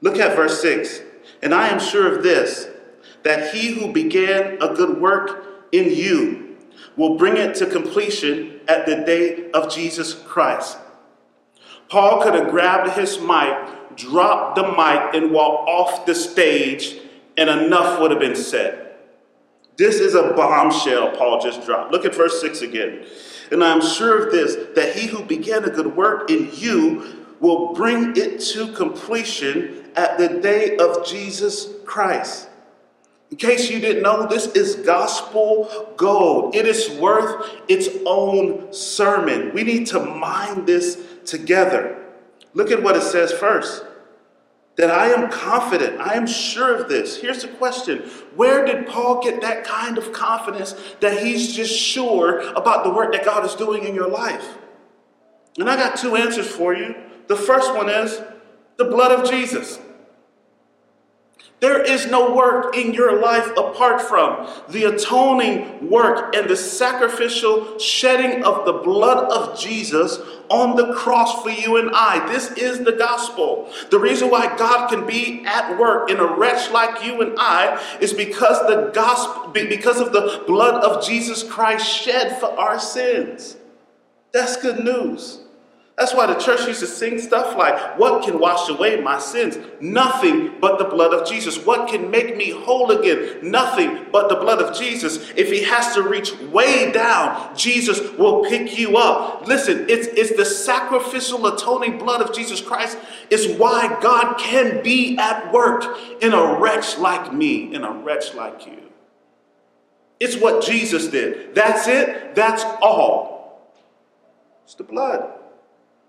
Look 0.01 0.19
at 0.19 0.35
verse 0.35 0.61
6. 0.61 1.03
And 1.45 1.55
I 1.55 1.69
am 1.69 1.79
sure 1.79 2.13
of 2.13 2.25
this, 2.25 2.67
that 3.23 3.55
he 3.55 3.69
who 3.75 3.93
began 3.93 4.61
a 4.61 4.75
good 4.75 5.01
work 5.01 5.45
in 5.71 5.95
you 5.95 6.57
will 6.97 7.17
bring 7.17 7.37
it 7.37 7.55
to 7.55 7.67
completion 7.67 8.59
at 8.67 8.87
the 8.87 8.97
day 8.97 9.49
of 9.53 9.73
Jesus 9.73 10.13
Christ. 10.13 10.77
Paul 11.89 12.21
could 12.21 12.35
have 12.35 12.51
grabbed 12.51 12.99
his 12.99 13.21
mic 13.21 13.79
drop 13.97 14.55
the 14.55 14.63
mic 14.63 15.15
and 15.15 15.33
walk 15.33 15.67
off 15.67 16.07
the 16.07 16.15
stage, 16.15 16.99
and 17.37 17.49
enough 17.49 18.01
would 18.01 18.11
have 18.11 18.21
been 18.21 18.37
said. 18.37 18.95
This 19.77 19.97
is 19.97 20.15
a 20.15 20.35
bombshell 20.35 21.17
Paul 21.17 21.41
just 21.41 21.65
dropped. 21.65 21.93
Look 21.93 22.05
at 22.05 22.15
verse 22.15 22.41
6 22.41 22.63
again. 22.63 23.07
And 23.51 23.65
I'm 23.65 23.81
sure 23.81 24.27
of 24.27 24.33
this, 24.33 24.75
that 24.75 24.95
he 24.95 25.07
who 25.07 25.23
began 25.25 25.65
a 25.65 25.71
good 25.71 25.97
work 25.97 26.31
in 26.31 26.51
you 26.53 27.27
will 27.41 27.73
bring 27.75 28.17
it 28.17 28.41
to 28.41 28.73
completion 28.73 29.85
at 29.97 30.19
the 30.19 30.29
day 30.41 30.77
of 30.77 31.07
Jesus 31.07 31.69
Christ. 31.85 32.49
In 33.31 33.39
case 33.39 33.71
you 33.71 33.81
didn't 33.81 34.03
know, 34.03 34.27
this 34.27 34.47
is 34.49 34.77
gospel 34.77 35.95
gold. 35.97 36.55
It 36.55 36.67
is 36.67 36.91
worth 37.01 37.51
its 37.67 37.89
own 38.05 38.73
sermon. 38.73 39.53
We 39.55 39.65
need 39.65 39.87
to 39.89 40.01
mine 40.01 40.67
this 40.67 41.03
together. 41.25 42.02
Look 42.55 42.71
at 42.71 42.83
what 42.83 42.97
it 42.97 43.03
says 43.03 43.33
first. 43.33 43.85
That 44.77 44.91
I 44.91 45.09
am 45.09 45.31
confident, 45.31 46.01
I 46.01 46.15
am 46.15 46.27
sure 46.27 46.75
of 46.75 46.89
this. 46.89 47.19
Here's 47.19 47.43
the 47.43 47.49
question 47.49 47.99
Where 48.35 48.65
did 48.65 48.87
Paul 48.87 49.23
get 49.23 49.43
that 49.43 49.65
kind 49.65 49.99
of 49.99 50.13
confidence 50.13 50.75
that 51.01 51.23
he's 51.23 51.55
just 51.55 51.79
sure 51.79 52.41
about 52.53 52.85
the 52.85 52.91
work 52.91 53.13
that 53.13 53.25
God 53.25 53.45
is 53.45 53.55
doing 53.55 53.85
in 53.85 53.95
your 53.95 54.09
life? 54.09 54.57
And 55.59 55.69
I 55.69 55.77
got 55.77 55.99
two 55.99 56.17
answers 56.17 56.49
for 56.49 56.75
you. 56.75 56.95
The 57.27 57.37
first 57.37 57.75
one 57.75 57.91
is 57.91 58.21
the 58.79 58.87
blood 58.87 59.13
of 59.13 59.31
Jesus. 59.31 59.79
There 61.63 61.81
is 61.81 62.09
no 62.09 62.35
work 62.35 62.77
in 62.77 62.93
your 62.93 63.21
life 63.21 63.47
apart 63.57 64.03
from 64.03 64.49
the 64.69 64.83
atoning 64.83 65.89
work 65.89 66.35
and 66.35 66.51
the 66.51 66.57
sacrificial 66.57 67.79
shedding 67.79 68.43
of 68.43 68.65
the 68.67 68.73
blood 68.73 69.31
of 69.31 69.57
Jesus 69.57 70.19
on 70.49 70.75
the 70.75 70.93
cross 70.93 71.41
for 71.41 71.51
you 71.51 71.77
and 71.77 71.91
I. 71.95 72.27
This 72.33 72.51
is 72.51 72.81
the 72.81 72.91
gospel. 72.91 73.73
The 73.91 74.01
reason 74.01 74.29
why 74.29 74.57
God 74.57 74.89
can 74.89 75.07
be 75.07 75.45
at 75.47 75.79
work 75.79 76.11
in 76.11 76.17
a 76.17 76.27
wretch 76.27 76.69
like 76.73 77.05
you 77.05 77.23
and 77.23 77.37
I 77.39 77.81
is 78.01 78.13
because 78.13 78.59
the 78.67 78.91
gospel 78.93 79.53
because 79.53 80.01
of 80.01 80.11
the 80.11 80.43
blood 80.49 80.83
of 80.83 81.07
Jesus 81.07 81.45
Christ 81.45 81.87
shed 81.87 82.41
for 82.41 82.47
our 82.59 82.81
sins. 82.81 83.57
That's 84.33 84.61
good 84.61 84.85
news. 84.85 85.42
That's 85.99 86.15
why 86.15 86.27
the 86.27 86.37
church 86.37 86.67
used 86.67 86.81
to 86.81 86.87
sing 86.87 87.19
stuff 87.19 87.57
like, 87.57 87.99
What 87.99 88.25
can 88.25 88.39
wash 88.39 88.69
away 88.71 89.01
my 89.01 89.19
sins? 89.19 89.59
Nothing 89.81 90.55
but 90.59 90.79
the 90.79 90.87
blood 90.87 91.13
of 91.13 91.29
Jesus. 91.29 91.65
What 91.67 91.89
can 91.89 92.11
make 92.11 92.35
me 92.35 92.51
whole 92.51 92.91
again? 92.91 93.39
Nothing 93.43 94.07
but 94.11 94.31
the 94.31 94.37
blood 94.37 94.63
of 94.63 94.77
Jesus. 94.77 95.31
If 95.37 95.53
he 95.53 95.63
has 95.65 95.95
to 95.95 96.03
reach 96.03 96.35
way 96.41 96.91
down, 96.93 97.55
Jesus 97.55 98.01
will 98.17 98.43
pick 98.45 98.79
you 98.79 98.97
up. 98.97 99.47
Listen, 99.47 99.85
it's, 99.91 100.07
it's 100.09 100.35
the 100.35 100.47
sacrificial 100.47 101.47
atoning 101.47 101.99
blood 101.99 102.23
of 102.23 102.35
Jesus 102.35 102.63
Christ 102.63 102.97
is 103.29 103.59
why 103.59 103.99
God 104.01 104.39
can 104.39 104.83
be 104.83 105.19
at 105.19 105.53
work 105.53 105.85
in 106.23 106.33
a 106.33 106.59
wretch 106.59 106.97
like 106.97 107.35
me, 107.35 107.75
in 107.75 107.85
a 107.85 107.93
wretch 107.93 108.35
like 108.35 108.67
you. 108.67 108.79
It's 110.19 110.37
what 110.37 110.65
Jesus 110.65 111.09
did. 111.09 111.55
That's 111.55 111.87
it. 111.87 112.35
That's 112.35 112.65
all. 112.81 113.75
It's 114.65 114.75
the 114.75 114.85
blood. 114.85 115.42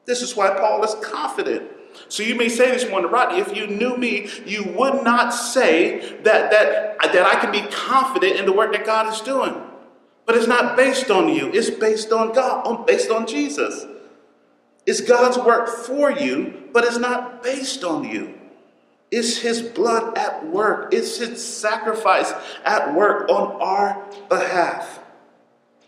This 0.05 0.21
is 0.21 0.35
why 0.35 0.49
Paul 0.51 0.83
is 0.83 0.95
confident. 1.03 1.69
So 2.09 2.23
you 2.23 2.35
may 2.35 2.49
say 2.49 2.71
this 2.71 2.89
morning, 2.89 3.11
Rodney, 3.11 3.39
if 3.39 3.55
you 3.55 3.67
knew 3.67 3.97
me, 3.97 4.29
you 4.45 4.63
would 4.75 5.03
not 5.03 5.29
say 5.29 6.17
that, 6.23 6.51
that, 6.51 6.97
that 7.01 7.25
I 7.25 7.39
can 7.39 7.51
be 7.51 7.61
confident 7.71 8.37
in 8.39 8.45
the 8.45 8.53
work 8.53 8.71
that 8.73 8.85
God 8.85 9.13
is 9.13 9.21
doing. 9.21 9.55
But 10.25 10.35
it's 10.35 10.47
not 10.47 10.77
based 10.77 11.11
on 11.11 11.29
you, 11.29 11.51
it's 11.53 11.69
based 11.69 12.11
on 12.11 12.33
God, 12.33 12.87
based 12.87 13.11
on 13.11 13.27
Jesus. 13.27 13.85
It's 14.85 15.01
God's 15.01 15.37
work 15.37 15.69
for 15.69 16.11
you, 16.11 16.69
but 16.73 16.83
it's 16.83 16.97
not 16.97 17.43
based 17.43 17.83
on 17.83 18.03
you. 18.03 18.39
It's 19.11 19.37
His 19.37 19.61
blood 19.61 20.17
at 20.17 20.47
work, 20.47 20.93
it's 20.93 21.17
His 21.17 21.45
sacrifice 21.45 22.33
at 22.65 22.93
work 22.95 23.29
on 23.29 23.61
our 23.61 24.03
behalf. 24.29 24.99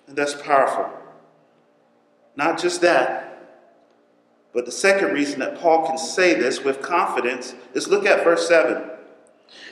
And 0.08 0.15
that's 0.15 0.36
powerful. 0.36 0.89
Not 2.36 2.60
just 2.60 2.82
that, 2.82 3.24
but 4.56 4.65
the 4.65 4.72
second 4.72 5.12
reason 5.12 5.39
that 5.41 5.60
Paul 5.60 5.86
can 5.86 5.98
say 5.98 6.34
this 6.34 6.63
with 6.63 6.82
confidence 6.82 7.54
is 7.74 7.89
look 7.89 8.06
at 8.06 8.24
verse 8.24 8.48
7. 8.48 8.89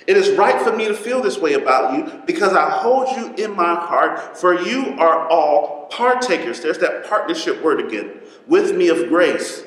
It 0.06 0.18
is 0.18 0.38
right 0.38 0.62
for 0.62 0.76
me 0.76 0.90
to 0.90 0.94
feel 0.94 1.22
this 1.22 1.38
way 1.38 1.54
about 1.54 1.98
you 1.98 2.22
because 2.26 2.54
I 2.54 2.70
hold 2.70 3.08
you 3.16 3.34
in 3.44 3.56
my 3.56 3.76
heart, 3.76 4.38
for 4.38 4.60
you 4.62 4.96
are 5.00 5.26
all 5.30 5.88
partakers. 5.90 6.60
There's 6.60 6.80
that 6.80 7.06
partnership 7.06 7.64
word 7.64 7.80
again. 7.80 8.20
With 8.46 8.76
me 8.76 8.90
of 8.90 9.08
grace. 9.08 9.64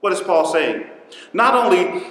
What 0.00 0.12
is 0.12 0.20
Paul 0.20 0.44
saying? 0.52 0.86
Not 1.32 1.54
only 1.54 2.04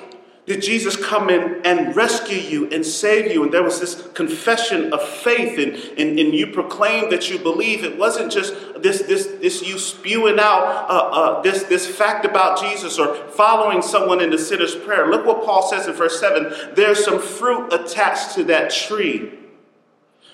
did 0.48 0.62
Jesus 0.62 0.96
come 0.96 1.30
in 1.30 1.62
and 1.66 1.94
rescue 1.94 2.38
you 2.38 2.70
and 2.70 2.86
save 2.86 3.30
you? 3.30 3.44
And 3.44 3.54
there 3.54 3.64
was 3.64 3.82
this 3.82 4.08
confession 4.14 4.94
of 4.94 5.04
faith, 5.04 5.60
and, 5.60 5.76
and, 6.00 6.18
and 6.18 6.34
you 6.34 6.48
proclaimed 6.48 7.12
that 7.12 7.30
you 7.30 7.38
believe. 7.38 7.84
It 7.84 7.98
wasn't 7.98 8.32
just 8.32 8.54
this, 8.82 9.02
this, 9.02 9.28
this 9.42 9.62
you 9.62 9.78
spewing 9.78 10.40
out 10.40 10.64
uh, 10.90 11.10
uh, 11.12 11.42
this, 11.42 11.64
this 11.64 11.86
fact 11.86 12.24
about 12.24 12.62
Jesus 12.62 12.98
or 12.98 13.14
following 13.32 13.82
someone 13.82 14.22
in 14.22 14.30
the 14.30 14.38
sinner's 14.38 14.74
prayer. 14.74 15.10
Look 15.12 15.26
what 15.26 15.44
Paul 15.44 15.68
says 15.70 15.86
in 15.86 15.94
verse 15.94 16.18
7 16.18 16.76
there's 16.76 17.04
some 17.04 17.20
fruit 17.20 17.74
attached 17.74 18.36
to 18.36 18.46
that 18.46 18.72
tree. 18.72 19.34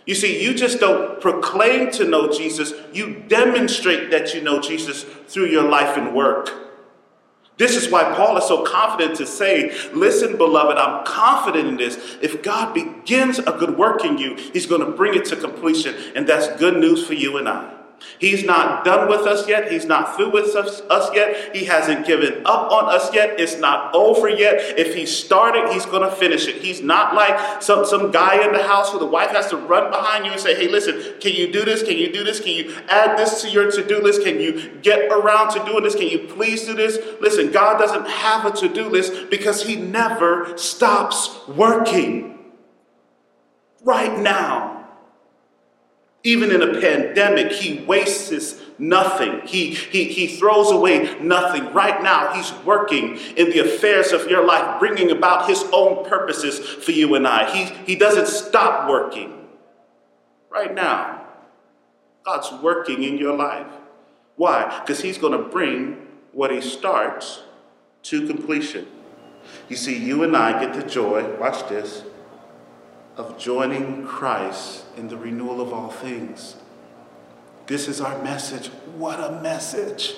You 0.05 0.13
see, 0.13 0.43
you 0.43 0.53
just 0.53 0.79
don't 0.79 1.21
proclaim 1.21 1.89
to 1.91 2.03
know 2.03 2.31
Jesus, 2.31 2.73
you 2.93 3.23
demonstrate 3.27 4.11
that 4.11 4.35
you 4.35 4.41
know 4.41 4.61
Jesus 4.61 5.05
through 5.27 5.47
your 5.47 5.67
life 5.67 5.97
and 5.97 6.13
work. 6.13 6.51
This 7.57 7.75
is 7.75 7.91
why 7.91 8.03
Paul 8.15 8.37
is 8.37 8.45
so 8.45 8.63
confident 8.63 9.15
to 9.17 9.27
say, 9.27 9.71
Listen, 9.93 10.37
beloved, 10.37 10.77
I'm 10.77 11.05
confident 11.05 11.67
in 11.67 11.77
this. 11.77 12.17
If 12.21 12.41
God 12.41 12.73
begins 12.73 13.39
a 13.39 13.51
good 13.51 13.77
work 13.77 14.03
in 14.03 14.17
you, 14.17 14.35
he's 14.35 14.65
going 14.65 14.81
to 14.81 14.91
bring 14.91 15.13
it 15.13 15.25
to 15.25 15.35
completion. 15.35 15.95
And 16.15 16.27
that's 16.27 16.47
good 16.59 16.77
news 16.77 17.05
for 17.05 17.13
you 17.13 17.37
and 17.37 17.47
I. 17.47 17.82
He's 18.19 18.43
not 18.43 18.85
done 18.85 19.09
with 19.09 19.21
us 19.21 19.47
yet. 19.47 19.71
He's 19.71 19.85
not 19.85 20.15
through 20.15 20.31
with 20.31 20.55
us, 20.55 20.81
us, 20.81 21.09
yet. 21.13 21.55
He 21.55 21.65
hasn't 21.65 22.05
given 22.05 22.41
up 22.45 22.71
on 22.71 22.93
us 22.93 23.13
yet. 23.13 23.39
It's 23.39 23.57
not 23.57 23.93
over 23.93 24.29
yet. 24.29 24.77
If 24.77 24.95
he 24.95 25.05
started, 25.05 25.71
he's 25.73 25.85
going 25.85 26.09
to 26.09 26.15
finish 26.15 26.47
it. 26.47 26.55
He's 26.55 26.81
not 26.81 27.15
like 27.15 27.61
some, 27.61 27.85
some 27.85 28.11
guy 28.11 28.45
in 28.45 28.53
the 28.53 28.63
house 28.63 28.91
who 28.91 28.99
the 28.99 29.05
wife 29.05 29.31
has 29.31 29.47
to 29.49 29.57
run 29.57 29.91
behind 29.91 30.25
you 30.25 30.31
and 30.31 30.39
say, 30.39 30.55
hey, 30.55 30.69
listen, 30.69 31.19
can 31.19 31.33
you 31.33 31.51
do 31.51 31.65
this? 31.65 31.83
Can 31.83 31.97
you 31.97 32.11
do 32.11 32.23
this? 32.23 32.39
Can 32.39 32.53
you 32.53 32.75
add 32.87 33.17
this 33.17 33.41
to 33.41 33.49
your 33.49 33.69
to 33.71 33.85
do 33.85 34.01
list? 34.01 34.23
Can 34.23 34.39
you 34.39 34.71
get 34.81 35.11
around 35.11 35.51
to 35.53 35.65
doing 35.65 35.83
this? 35.83 35.95
Can 35.95 36.07
you 36.07 36.19
please 36.19 36.65
do 36.65 36.73
this? 36.73 36.97
Listen, 37.19 37.51
God 37.51 37.77
doesn't 37.77 38.07
have 38.07 38.45
a 38.45 38.51
to 38.57 38.69
do 38.69 38.89
list 38.89 39.29
because 39.29 39.63
he 39.63 39.75
never 39.75 40.57
stops 40.57 41.47
working. 41.47 42.39
Right 43.83 44.17
now, 44.17 44.82
even 46.23 46.51
in 46.51 46.61
a 46.61 46.79
pandemic, 46.79 47.51
he 47.51 47.83
wastes 47.83 48.61
nothing. 48.79 49.41
He, 49.45 49.73
he, 49.73 50.05
he 50.05 50.27
throws 50.27 50.71
away 50.71 51.17
nothing. 51.19 51.73
Right 51.73 52.01
now, 52.01 52.33
he's 52.33 52.53
working 52.63 53.17
in 53.35 53.49
the 53.49 53.59
affairs 53.59 54.13
of 54.13 54.27
your 54.27 54.45
life, 54.45 54.79
bringing 54.79 55.11
about 55.11 55.49
his 55.49 55.65
own 55.73 56.05
purposes 56.05 56.59
for 56.59 56.91
you 56.91 57.15
and 57.15 57.27
I. 57.27 57.53
He, 57.53 57.65
he 57.85 57.95
doesn't 57.95 58.27
stop 58.27 58.89
working. 58.89 59.47
Right 60.49 60.73
now, 60.73 61.25
God's 62.23 62.51
working 62.63 63.03
in 63.03 63.17
your 63.17 63.35
life. 63.35 63.67
Why? 64.37 64.79
Because 64.79 65.01
he's 65.01 65.17
going 65.17 65.33
to 65.33 65.49
bring 65.49 66.07
what 66.31 66.51
he 66.51 66.61
starts 66.61 67.43
to 68.03 68.25
completion. 68.25 68.87
You 69.67 69.75
see, 69.75 69.97
you 69.97 70.23
and 70.23 70.37
I 70.37 70.63
get 70.63 70.73
the 70.73 70.87
joy, 70.87 71.37
watch 71.37 71.67
this, 71.67 72.03
of 73.15 73.37
joining 73.37 74.05
Christ 74.05 74.85
in 74.97 75.07
the 75.07 75.17
renewal 75.17 75.61
of 75.61 75.71
all 75.71 75.89
things. 75.89 76.55
This 77.67 77.87
is 77.87 78.01
our 78.01 78.21
message. 78.23 78.67
What 78.97 79.19
a 79.19 79.41
message! 79.41 80.15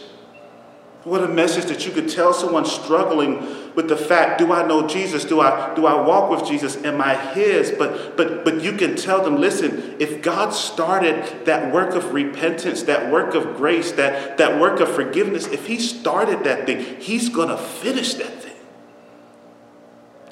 What 1.06 1.24
a 1.24 1.28
message 1.28 1.66
that 1.66 1.86
you 1.86 1.92
could 1.92 2.10
tell 2.10 2.34
someone 2.34 2.66
struggling 2.66 3.76
with 3.76 3.90
the 3.90 3.96
fact, 3.96 4.40
do 4.40 4.52
I 4.52 4.66
know 4.66 4.88
Jesus? 4.88 5.24
Do 5.24 5.40
I 5.40 5.76
do 5.76 5.86
I 5.86 6.02
walk 6.02 6.32
with 6.32 6.50
Jesus? 6.50 6.78
Am 6.78 7.00
I 7.00 7.16
his? 7.16 7.70
But 7.70 8.18
but 8.18 8.44
but 8.44 8.64
you 8.64 8.72
can 8.72 8.96
tell 8.96 9.24
them, 9.24 9.38
listen, 9.38 9.98
if 10.00 10.24
God 10.24 10.50
started 10.50 11.46
that 11.46 11.72
work 11.72 11.94
of 11.94 12.12
repentance, 12.12 12.82
that 12.84 13.12
work 13.12 13.36
of 13.36 13.56
grace, 13.56 13.92
that, 13.92 14.38
that 14.38 14.60
work 14.60 14.80
of 14.80 14.90
forgiveness, 14.96 15.46
if 15.46 15.68
he 15.68 15.78
started 15.78 16.44
that 16.44 16.66
thing, 16.66 17.00
he's 17.00 17.30
gonna 17.30 17.58
finish 17.58 18.16
that 18.16 18.42
thing. 18.42 18.45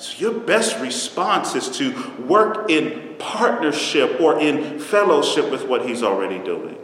So 0.04 0.18
your 0.18 0.38
best 0.38 0.82
response 0.82 1.56
is 1.56 1.70
to 1.78 1.94
work 2.28 2.70
in 2.70 3.16
partnership 3.20 4.20
or 4.20 4.38
in 4.38 4.78
fellowship 4.78 5.50
with 5.50 5.66
what 5.66 5.86
he's 5.86 6.04
already 6.04 6.40
doing. 6.40 6.78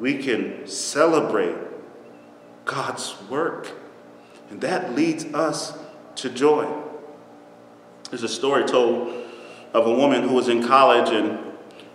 We 0.00 0.18
can 0.18 0.66
celebrate 0.66 1.54
God's 2.64 3.14
work, 3.30 3.70
and 4.50 4.60
that 4.62 4.96
leads 4.96 5.24
us 5.26 5.72
to 6.16 6.28
joy. 6.28 6.68
There's 8.10 8.24
a 8.24 8.28
story 8.28 8.64
told 8.64 9.24
of 9.72 9.86
a 9.86 9.94
woman 9.94 10.26
who 10.26 10.34
was 10.34 10.48
in 10.48 10.66
college 10.66 11.10
and 11.14 11.38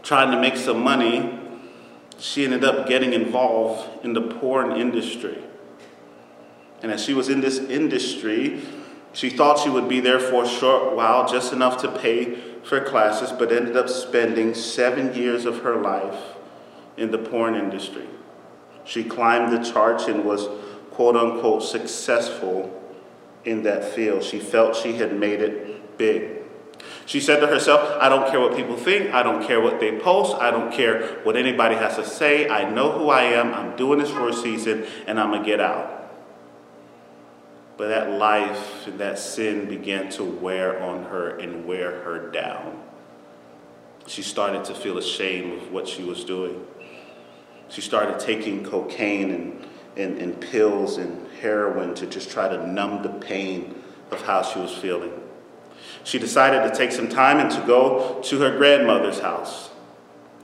trying 0.02 0.32
to 0.32 0.40
make 0.40 0.56
some 0.56 0.82
money. 0.82 1.38
She 2.20 2.46
ended 2.46 2.64
up 2.64 2.88
getting 2.88 3.12
involved 3.12 4.06
in 4.06 4.14
the 4.14 4.22
porn 4.22 4.72
industry. 4.80 5.44
And 6.82 6.90
as 6.90 7.04
she 7.04 7.14
was 7.14 7.28
in 7.28 7.42
this 7.42 7.58
industry, 7.58 8.62
she 9.18 9.32
thought 9.32 9.58
she 9.58 9.72
would 9.72 9.90
be 9.90 10.00
there 10.00 10.20
for 10.20 10.44
a 10.44 10.48
short 10.48 10.96
while, 10.96 11.28
just 11.28 11.52
enough 11.52 11.82
to 11.82 11.92
pay 11.92 12.36
for 12.62 12.80
classes, 12.80 13.32
but 13.32 13.52
ended 13.52 13.76
up 13.76 13.90
spending 13.90 14.54
seven 14.54 15.12
years 15.16 15.46
of 15.46 15.64
her 15.64 15.82
life 15.82 16.36
in 16.98 17.10
the 17.10 17.18
porn 17.18 17.56
industry. 17.56 18.08
She 18.84 19.04
climbed 19.04 19.52
the 19.52 19.72
charts 19.72 20.06
and 20.06 20.24
was 20.24 20.48
quote 20.92 21.16
unquote 21.16 21.64
successful 21.64 22.80
in 23.44 23.64
that 23.64 23.84
field. 23.84 24.22
She 24.22 24.38
felt 24.38 24.76
she 24.76 24.94
had 24.94 25.20
made 25.20 25.42
it 25.42 25.98
big. 25.98 26.44
She 27.08 27.20
said 27.20 27.40
to 27.40 27.48
herself, 27.48 27.98
I 28.00 28.10
don't 28.10 28.30
care 28.30 28.40
what 28.40 28.56
people 28.56 28.78
think. 28.78 29.16
I 29.16 29.24
don't 29.24 29.44
care 29.48 29.60
what 29.60 29.80
they 29.80 29.98
post. 29.98 30.36
I 30.36 30.52
don't 30.52 30.72
care 30.72 31.22
what 31.24 31.36
anybody 31.36 31.74
has 31.74 31.96
to 31.96 32.06
say. 32.06 32.48
I 32.50 32.70
know 32.70 32.92
who 32.92 33.10
I 33.10 33.24
am. 33.24 33.52
I'm 33.56 33.76
doing 33.78 33.98
this 33.98 34.12
for 34.12 34.30
a 34.30 34.34
season 34.34 34.86
and 35.08 35.20
I'm 35.20 35.32
going 35.32 35.42
to 35.42 35.50
get 35.50 35.60
out. 35.60 35.97
But 37.78 37.90
that 37.90 38.12
life 38.12 38.88
and 38.88 39.00
that 39.00 39.20
sin 39.20 39.68
began 39.68 40.10
to 40.12 40.24
wear 40.24 40.82
on 40.82 41.04
her 41.06 41.38
and 41.38 41.66
wear 41.66 42.02
her 42.02 42.32
down. 42.32 42.84
She 44.08 44.24
started 44.24 44.66
to 44.66 44.74
feel 44.74 44.98
ashamed 44.98 45.62
of 45.62 45.72
what 45.72 45.88
she 45.88 46.04
was 46.04 46.24
doing. 46.24 46.66
She 47.70 47.82
started 47.82 48.20
taking 48.20 48.64
cocaine 48.64 49.32
and, 49.32 49.66
and, 49.96 50.18
and 50.18 50.42
pills 50.42 50.98
and 50.98 51.28
heroin 51.40 51.94
to 51.96 52.08
just 52.08 52.32
try 52.32 52.48
to 52.48 52.66
numb 52.66 53.04
the 53.04 53.10
pain 53.10 53.76
of 54.10 54.22
how 54.24 54.42
she 54.42 54.60
was 54.60 54.74
feeling. 54.74 55.12
She 56.04 56.18
decided 56.18 56.64
to 56.68 56.76
take 56.76 56.92
some 56.92 57.10
time 57.10 57.40
and 57.40 57.52
to 57.52 57.62
go 57.68 58.20
to 58.24 58.40
her 58.40 58.58
grandmother's 58.58 59.20
house 59.20 59.70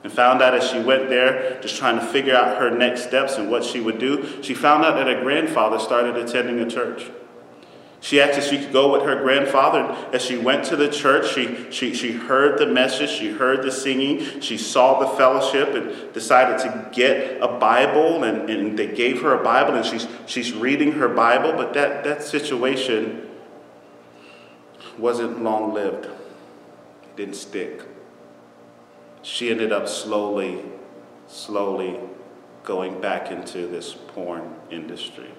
and 0.04 0.12
found 0.12 0.42
out 0.42 0.54
as 0.54 0.70
she 0.70 0.80
went 0.80 1.10
there, 1.10 1.60
just 1.62 1.78
trying 1.78 1.98
to 1.98 2.06
figure 2.06 2.36
out 2.36 2.60
her 2.60 2.70
next 2.70 3.06
steps 3.06 3.38
and 3.38 3.50
what 3.50 3.64
she 3.64 3.80
would 3.80 3.98
do, 3.98 4.44
she 4.44 4.54
found 4.54 4.84
out 4.84 4.96
that 4.96 5.08
her 5.08 5.22
grandfather 5.22 5.80
started 5.80 6.18
attending 6.18 6.60
a 6.60 6.70
church. 6.70 7.10
She 8.04 8.20
asked 8.20 8.38
if 8.38 8.44
she 8.44 8.58
could 8.58 8.74
go 8.74 8.92
with 8.92 9.04
her 9.04 9.16
grandfather. 9.22 9.96
As 10.12 10.22
she 10.22 10.36
went 10.36 10.66
to 10.66 10.76
the 10.76 10.90
church, 10.90 11.34
she, 11.34 11.72
she, 11.72 11.94
she 11.94 12.12
heard 12.12 12.60
the 12.60 12.68
message, 12.68 13.10
she 13.10 13.32
heard 13.32 13.64
the 13.64 13.72
singing, 13.72 14.42
she 14.42 14.58
saw 14.58 15.00
the 15.00 15.08
fellowship, 15.16 15.70
and 15.70 16.12
decided 16.12 16.60
to 16.60 16.90
get 16.92 17.42
a 17.42 17.48
Bible. 17.48 18.26
And, 18.26 18.50
and 18.50 18.78
they 18.78 18.88
gave 18.94 19.22
her 19.22 19.40
a 19.40 19.42
Bible, 19.42 19.76
and 19.76 19.86
she's, 19.86 20.06
she's 20.26 20.52
reading 20.52 20.92
her 20.92 21.08
Bible. 21.08 21.54
But 21.54 21.74
that, 21.76 22.04
that 22.04 22.22
situation 22.22 23.30
wasn't 24.98 25.42
long 25.42 25.74
lived, 25.74 26.08
it 26.08 27.16
didn't 27.16 27.36
stick. 27.36 27.84
She 29.22 29.50
ended 29.50 29.72
up 29.72 29.88
slowly, 29.88 30.62
slowly 31.28 32.02
going 32.64 33.00
back 33.00 33.32
into 33.32 33.66
this 33.66 33.94
porn 33.94 34.56
industry. 34.70 35.32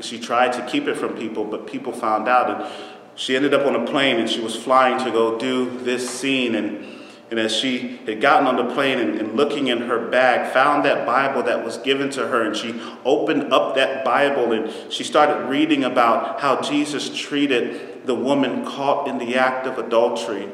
She 0.00 0.18
tried 0.18 0.52
to 0.54 0.66
keep 0.66 0.88
it 0.88 0.96
from 0.96 1.16
people, 1.16 1.44
but 1.44 1.66
people 1.66 1.92
found 1.92 2.28
out. 2.28 2.50
And 2.50 2.72
she 3.14 3.36
ended 3.36 3.54
up 3.54 3.66
on 3.66 3.76
a 3.76 3.86
plane 3.86 4.18
and 4.18 4.28
she 4.28 4.40
was 4.40 4.56
flying 4.56 5.02
to 5.04 5.10
go 5.10 5.38
do 5.38 5.70
this 5.78 6.08
scene. 6.08 6.54
And, 6.54 6.84
and 7.30 7.38
as 7.38 7.54
she 7.54 7.98
had 8.06 8.20
gotten 8.20 8.46
on 8.46 8.56
the 8.56 8.74
plane 8.74 8.98
and, 8.98 9.20
and 9.20 9.36
looking 9.36 9.68
in 9.68 9.82
her 9.82 10.08
bag, 10.08 10.52
found 10.52 10.84
that 10.84 11.06
Bible 11.06 11.44
that 11.44 11.64
was 11.64 11.78
given 11.78 12.10
to 12.10 12.26
her. 12.26 12.42
And 12.42 12.56
she 12.56 12.80
opened 13.04 13.52
up 13.52 13.76
that 13.76 14.04
Bible 14.04 14.52
and 14.52 14.92
she 14.92 15.04
started 15.04 15.48
reading 15.48 15.84
about 15.84 16.40
how 16.40 16.60
Jesus 16.60 17.16
treated 17.16 18.06
the 18.06 18.14
woman 18.14 18.64
caught 18.64 19.08
in 19.08 19.18
the 19.18 19.36
act 19.36 19.66
of 19.66 19.78
adultery. 19.78 20.48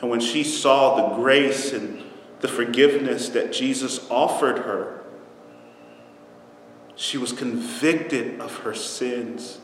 And 0.00 0.10
when 0.10 0.20
she 0.20 0.44
saw 0.44 0.96
the 0.96 1.16
grace 1.16 1.72
and 1.72 2.02
the 2.40 2.48
forgiveness 2.48 3.30
that 3.30 3.52
Jesus 3.52 4.08
offered 4.10 4.58
her, 4.58 4.97
she 6.98 7.16
was 7.16 7.32
convicted 7.32 8.40
of 8.40 8.52
her 8.58 8.74
sins 8.74 9.60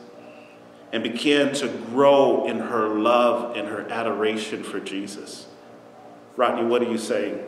and 0.93 1.03
began 1.03 1.53
to 1.53 1.67
grow 1.67 2.47
in 2.47 2.57
her 2.57 2.87
love 2.87 3.57
and 3.57 3.67
her 3.67 3.85
adoration 3.89 4.63
for 4.63 4.79
Jesus. 4.79 5.45
Rodney, 6.37 6.63
what 6.63 6.81
are 6.81 6.89
you 6.89 6.97
saying? 6.97 7.43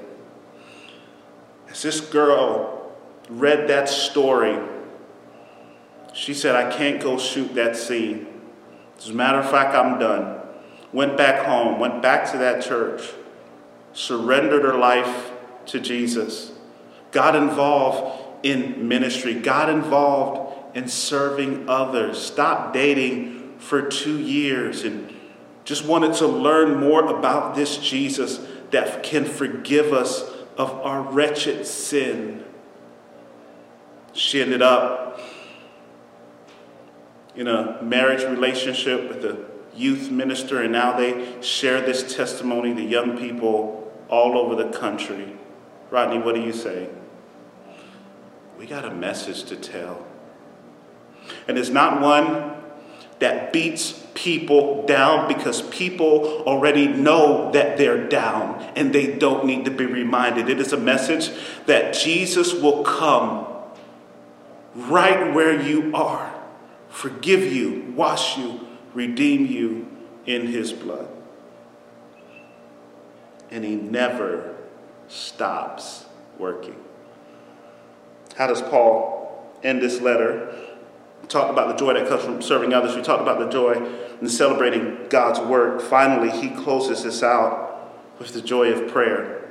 As 1.70 1.82
this 1.82 2.02
girl 2.02 2.92
read 3.30 3.70
that 3.70 3.88
story, 3.88 4.60
she 6.14 6.34
said, 6.34 6.54
I 6.54 6.70
can't 6.70 7.02
go 7.02 7.18
shoot 7.18 7.56
that 7.56 7.78
scene. 7.78 8.28
As 8.98 9.08
a 9.08 9.14
matter 9.14 9.40
of 9.40 9.50
fact, 9.50 9.74
I'm 9.74 9.98
done. 9.98 10.42
Went 10.92 11.16
back 11.16 11.46
home, 11.46 11.80
went 11.80 12.02
back 12.02 12.30
to 12.34 12.38
that 12.40 12.62
church, 12.62 13.14
surrendered 13.94 14.64
her 14.64 14.78
life 14.78 15.32
to 15.68 15.80
Jesus, 15.80 16.52
got 17.12 17.38
involved 17.38 18.27
in 18.52 18.88
ministry, 18.88 19.34
got 19.34 19.70
involved 19.70 20.76
in 20.78 20.88
serving 20.88 21.68
others, 21.68 22.22
stopped 22.22 22.74
dating 22.74 23.56
for 23.60 23.82
two 23.82 24.20
years, 24.20 24.84
and 24.84 25.14
just 25.66 25.86
wanted 25.86 26.14
to 26.14 26.28
learn 26.28 26.80
more 26.80 27.06
about 27.08 27.56
this 27.56 27.78
Jesus 27.78 28.40
that 28.72 29.04
can 29.04 29.26
forgive 29.26 29.92
us 29.92 30.22
of 30.58 30.72
our 30.72 31.02
wretched 31.02 31.66
sin. 31.66 32.44
She 34.14 34.42
ended 34.42 34.62
up 34.62 35.20
in 37.36 37.48
a 37.48 37.82
marriage 37.82 38.24
relationship 38.24 39.10
with 39.10 39.26
a 39.26 39.46
youth 39.76 40.10
minister, 40.10 40.62
and 40.62 40.72
now 40.72 40.98
they 40.98 41.42
share 41.42 41.82
this 41.82 42.16
testimony 42.16 42.74
to 42.74 42.82
young 42.82 43.18
people 43.18 43.92
all 44.10 44.38
over 44.38 44.56
the 44.56 44.70
country. 44.78 45.36
Rodney, 45.92 46.20
what 46.20 46.34
do 46.34 46.42
you 46.42 46.54
say? 46.54 46.90
We 48.58 48.66
got 48.66 48.86
a 48.86 48.92
message 48.94 49.44
to 49.46 49.56
tell. 49.56 50.06
And 51.48 51.58
it's 51.58 51.70
not 51.70 52.02
one 52.02 52.56
that 53.20 53.52
beats 53.52 54.04
people 54.14 54.86
down 54.86 55.28
because 55.28 55.62
people 55.64 56.44
already 56.46 56.88
know 56.88 57.52
that 57.52 57.78
they're 57.78 58.08
down 58.08 58.62
and 58.76 58.94
they 58.94 59.18
don't 59.18 59.46
need 59.46 59.66
to 59.66 59.72
be 59.72 59.86
reminded. 59.86 60.50
It 60.50 60.60
is 60.60 60.74
a 60.74 60.78
message 60.78 61.32
that 61.66 61.94
Jesus 61.94 62.54
will 62.54 62.84
come 62.84 63.48
right 64.76 65.34
where 65.34 65.60
you 65.60 65.96
are, 65.96 66.34
forgive 66.90 67.52
you, 67.52 67.94
wash 67.96 68.38
you, 68.38 68.60
redeem 68.94 69.46
you 69.46 69.88
in 70.26 70.48
his 70.48 70.74
blood. 70.74 71.08
And 73.50 73.64
he 73.64 73.76
never 73.76 74.56
stops 75.08 76.06
working. 76.38 76.76
How 78.38 78.46
does 78.46 78.62
Paul 78.62 79.52
end 79.64 79.82
this 79.82 80.00
letter? 80.00 80.54
We 81.24 81.28
talked 81.28 81.50
about 81.50 81.70
the 81.70 81.76
joy 81.76 81.96
that 81.96 82.08
comes 82.08 82.24
from 82.24 82.42
serving 82.42 82.72
others. 82.72 82.96
We 82.96 83.02
talked 83.02 83.24
about 83.24 83.40
the 83.40 83.50
joy 83.50 83.84
in 84.22 84.30
celebrating 84.30 85.08
God's 85.10 85.40
work. 85.40 85.82
Finally, 85.82 86.30
he 86.40 86.50
closes 86.50 87.04
this 87.04 87.24
out 87.24 87.92
with 88.20 88.34
the 88.34 88.42
joy 88.42 88.72
of 88.72 88.92
prayer. 88.92 89.44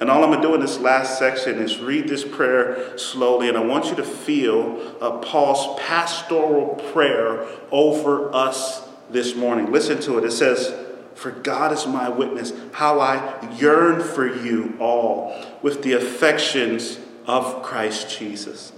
And 0.00 0.10
all 0.10 0.22
I'm 0.22 0.30
going 0.30 0.42
to 0.42 0.48
do 0.48 0.54
in 0.54 0.60
this 0.60 0.78
last 0.78 1.18
section 1.18 1.58
is 1.58 1.78
read 1.78 2.08
this 2.08 2.24
prayer 2.24 2.98
slowly, 2.98 3.48
and 3.48 3.56
I 3.56 3.64
want 3.64 3.86
you 3.86 3.94
to 3.96 4.04
feel 4.04 4.96
uh, 5.00 5.18
Paul's 5.18 5.80
pastoral 5.80 6.74
prayer 6.92 7.46
over 7.70 8.34
us 8.34 8.86
this 9.10 9.34
morning. 9.34 9.72
Listen 9.72 9.98
to 10.02 10.18
it. 10.18 10.24
It 10.24 10.32
says, 10.32 10.74
For 11.14 11.30
God 11.30 11.72
is 11.72 11.86
my 11.86 12.10
witness, 12.10 12.52
how 12.72 13.00
I 13.00 13.56
yearn 13.56 14.02
for 14.02 14.26
you 14.26 14.76
all 14.78 15.42
with 15.62 15.82
the 15.82 15.94
affections 15.94 16.98
of 17.26 17.62
Christ 17.62 18.18
Jesus. 18.18 18.72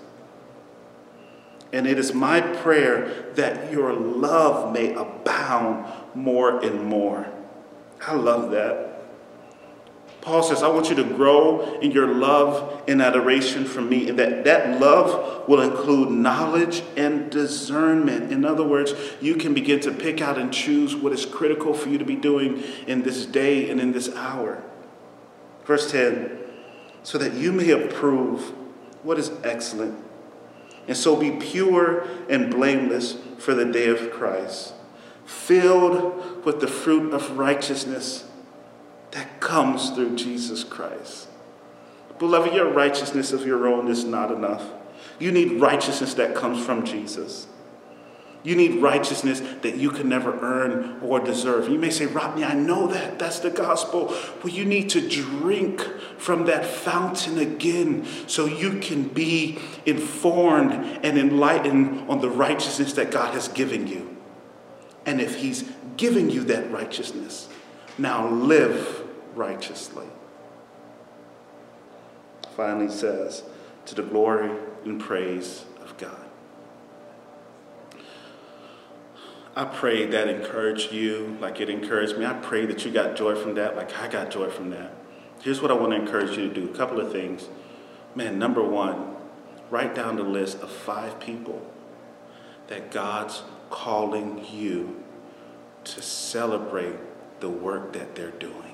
And 1.72 1.86
it 1.86 1.98
is 1.98 2.14
my 2.14 2.40
prayer 2.40 3.30
that 3.34 3.70
your 3.70 3.92
love 3.92 4.72
may 4.72 4.94
abound 4.94 5.86
more 6.14 6.64
and 6.64 6.84
more. 6.84 7.28
I 8.06 8.14
love 8.14 8.50
that. 8.52 8.86
Paul 10.20 10.42
says, 10.42 10.62
I 10.62 10.68
want 10.68 10.90
you 10.90 10.96
to 10.96 11.04
grow 11.04 11.78
in 11.80 11.90
your 11.90 12.06
love 12.06 12.82
and 12.88 13.00
adoration 13.00 13.64
for 13.64 13.80
me, 13.80 14.08
and 14.08 14.18
that 14.18 14.44
that 14.44 14.80
love 14.80 15.48
will 15.48 15.60
include 15.60 16.10
knowledge 16.10 16.82
and 16.96 17.30
discernment. 17.30 18.32
In 18.32 18.44
other 18.44 18.64
words, 18.64 18.94
you 19.20 19.36
can 19.36 19.54
begin 19.54 19.80
to 19.80 19.92
pick 19.92 20.20
out 20.20 20.36
and 20.36 20.52
choose 20.52 20.96
what 20.96 21.12
is 21.12 21.24
critical 21.24 21.72
for 21.72 21.88
you 21.88 21.98
to 21.98 22.04
be 22.04 22.16
doing 22.16 22.62
in 22.86 23.02
this 23.02 23.26
day 23.26 23.70
and 23.70 23.80
in 23.80 23.92
this 23.92 24.14
hour. 24.14 24.62
Verse 25.64 25.90
10 25.90 26.47
so 27.08 27.16
that 27.16 27.32
you 27.32 27.50
may 27.50 27.70
approve 27.70 28.52
what 29.02 29.18
is 29.18 29.30
excellent, 29.42 29.98
and 30.86 30.94
so 30.94 31.16
be 31.16 31.30
pure 31.30 32.06
and 32.28 32.50
blameless 32.50 33.16
for 33.38 33.54
the 33.54 33.64
day 33.64 33.88
of 33.88 34.10
Christ, 34.10 34.74
filled 35.24 36.44
with 36.44 36.60
the 36.60 36.66
fruit 36.66 37.14
of 37.14 37.38
righteousness 37.38 38.28
that 39.12 39.40
comes 39.40 39.88
through 39.88 40.16
Jesus 40.16 40.64
Christ. 40.64 41.28
Beloved, 42.18 42.52
your 42.52 42.70
righteousness 42.70 43.32
of 43.32 43.46
your 43.46 43.66
own 43.66 43.88
is 43.88 44.04
not 44.04 44.30
enough. 44.30 44.70
You 45.18 45.32
need 45.32 45.62
righteousness 45.62 46.12
that 46.12 46.34
comes 46.34 46.62
from 46.62 46.84
Jesus. 46.84 47.46
You 48.44 48.54
need 48.54 48.80
righteousness 48.80 49.40
that 49.62 49.76
you 49.76 49.90
can 49.90 50.08
never 50.08 50.38
earn 50.40 51.00
or 51.02 51.18
deserve. 51.18 51.68
You 51.68 51.78
may 51.78 51.90
say, 51.90 52.06
Rodney, 52.06 52.44
I 52.44 52.54
know 52.54 52.86
that. 52.86 53.18
That's 53.18 53.40
the 53.40 53.50
gospel. 53.50 54.14
Well, 54.42 54.52
you 54.52 54.64
need 54.64 54.90
to 54.90 55.06
drink 55.06 55.80
from 56.18 56.46
that 56.46 56.64
fountain 56.64 57.38
again 57.38 58.06
so 58.26 58.46
you 58.46 58.78
can 58.78 59.08
be 59.08 59.58
informed 59.86 60.72
and 60.72 61.18
enlightened 61.18 62.08
on 62.08 62.20
the 62.20 62.30
righteousness 62.30 62.92
that 62.94 63.10
God 63.10 63.34
has 63.34 63.48
given 63.48 63.86
you. 63.86 64.16
And 65.04 65.20
if 65.20 65.36
He's 65.36 65.64
giving 65.96 66.30
you 66.30 66.44
that 66.44 66.70
righteousness, 66.70 67.48
now 67.98 68.28
live 68.28 69.04
righteously. 69.34 70.06
Finally 72.56 72.90
says, 72.90 73.42
to 73.86 73.94
the 73.94 74.02
glory 74.02 74.50
and 74.84 75.00
praise 75.00 75.64
of 75.82 75.96
God. 75.96 76.27
I 79.58 79.64
pray 79.64 80.06
that 80.06 80.28
encouraged 80.28 80.92
you 80.92 81.36
like 81.40 81.60
it 81.60 81.68
encouraged 81.68 82.16
me. 82.16 82.24
I 82.24 82.34
pray 82.34 82.64
that 82.66 82.84
you 82.84 82.92
got 82.92 83.16
joy 83.16 83.34
from 83.34 83.54
that 83.54 83.74
like 83.74 83.92
I 83.98 84.06
got 84.06 84.30
joy 84.30 84.50
from 84.50 84.70
that. 84.70 84.94
Here's 85.42 85.60
what 85.60 85.72
I 85.72 85.74
want 85.74 85.90
to 85.90 85.96
encourage 85.96 86.38
you 86.38 86.46
to 86.48 86.54
do 86.54 86.70
a 86.70 86.76
couple 86.76 87.00
of 87.00 87.10
things. 87.10 87.48
Man, 88.14 88.38
number 88.38 88.62
one, 88.62 89.16
write 89.68 89.96
down 89.96 90.14
the 90.14 90.22
list 90.22 90.60
of 90.60 90.70
five 90.70 91.18
people 91.18 91.60
that 92.68 92.92
God's 92.92 93.42
calling 93.68 94.46
you 94.48 95.02
to 95.82 96.02
celebrate 96.02 96.94
the 97.40 97.48
work 97.48 97.92
that 97.94 98.14
they're 98.14 98.30
doing. 98.30 98.67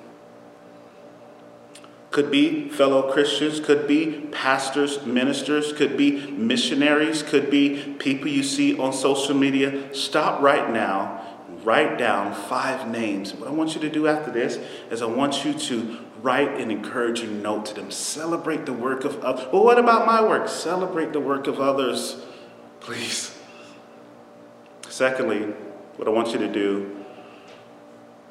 Could 2.14 2.30
be 2.30 2.68
fellow 2.68 3.10
Christians, 3.10 3.58
could 3.58 3.88
be 3.88 4.28
pastors, 4.30 5.04
ministers, 5.04 5.72
could 5.72 5.96
be 5.96 6.24
missionaries, 6.30 7.24
could 7.24 7.50
be 7.50 7.96
people 7.98 8.28
you 8.28 8.44
see 8.44 8.78
on 8.78 8.92
social 8.92 9.34
media. 9.34 9.92
Stop 9.92 10.40
right 10.40 10.70
now, 10.70 11.26
write 11.64 11.98
down 11.98 12.32
five 12.32 12.88
names. 12.88 13.34
What 13.34 13.48
I 13.48 13.50
want 13.50 13.74
you 13.74 13.80
to 13.80 13.90
do 13.90 14.06
after 14.06 14.30
this 14.30 14.60
is 14.92 15.02
I 15.02 15.06
want 15.06 15.44
you 15.44 15.54
to 15.54 15.98
write 16.22 16.60
an 16.60 16.70
encouraging 16.70 17.42
note 17.42 17.66
to 17.66 17.74
them. 17.74 17.90
Celebrate 17.90 18.64
the 18.64 18.72
work 18.72 19.02
of 19.02 19.18
others. 19.24 19.48
Well, 19.52 19.64
what 19.64 19.80
about 19.80 20.06
my 20.06 20.22
work? 20.22 20.48
Celebrate 20.48 21.12
the 21.12 21.18
work 21.18 21.48
of 21.48 21.58
others, 21.58 22.24
please. 22.78 23.36
Secondly, 24.88 25.52
what 25.96 26.06
I 26.06 26.12
want 26.12 26.28
you 26.28 26.38
to 26.38 26.52
do 26.52 26.94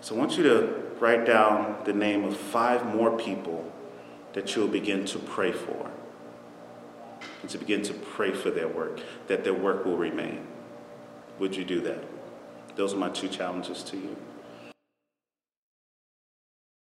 is 0.02 0.10
I 0.10 0.14
want 0.14 0.38
you 0.38 0.44
to 0.44 0.84
write 1.02 1.26
down 1.26 1.82
the 1.84 1.92
name 1.92 2.24
of 2.24 2.38
five 2.38 2.86
more 2.96 3.18
people 3.18 3.72
that 4.34 4.56
you'll 4.56 4.68
begin 4.68 5.06
to 5.06 5.20
pray 5.20 5.52
for. 5.52 5.92
And 7.42 7.50
to 7.50 7.58
begin 7.58 7.82
to 7.84 7.94
pray 7.94 8.34
for 8.34 8.52
their 8.52 8.68
work, 8.68 9.00
that 9.28 9.44
their 9.44 9.54
work 9.54 9.86
will 9.86 9.98
remain. 9.98 10.48
Would 11.40 11.56
you 11.56 11.66
do 11.66 11.82
that? 11.82 12.04
Those 12.76 12.94
are 12.94 12.98
my 12.98 13.10
two 13.10 13.28
challenges 13.28 13.84
to 13.84 13.98
you. 13.98 14.16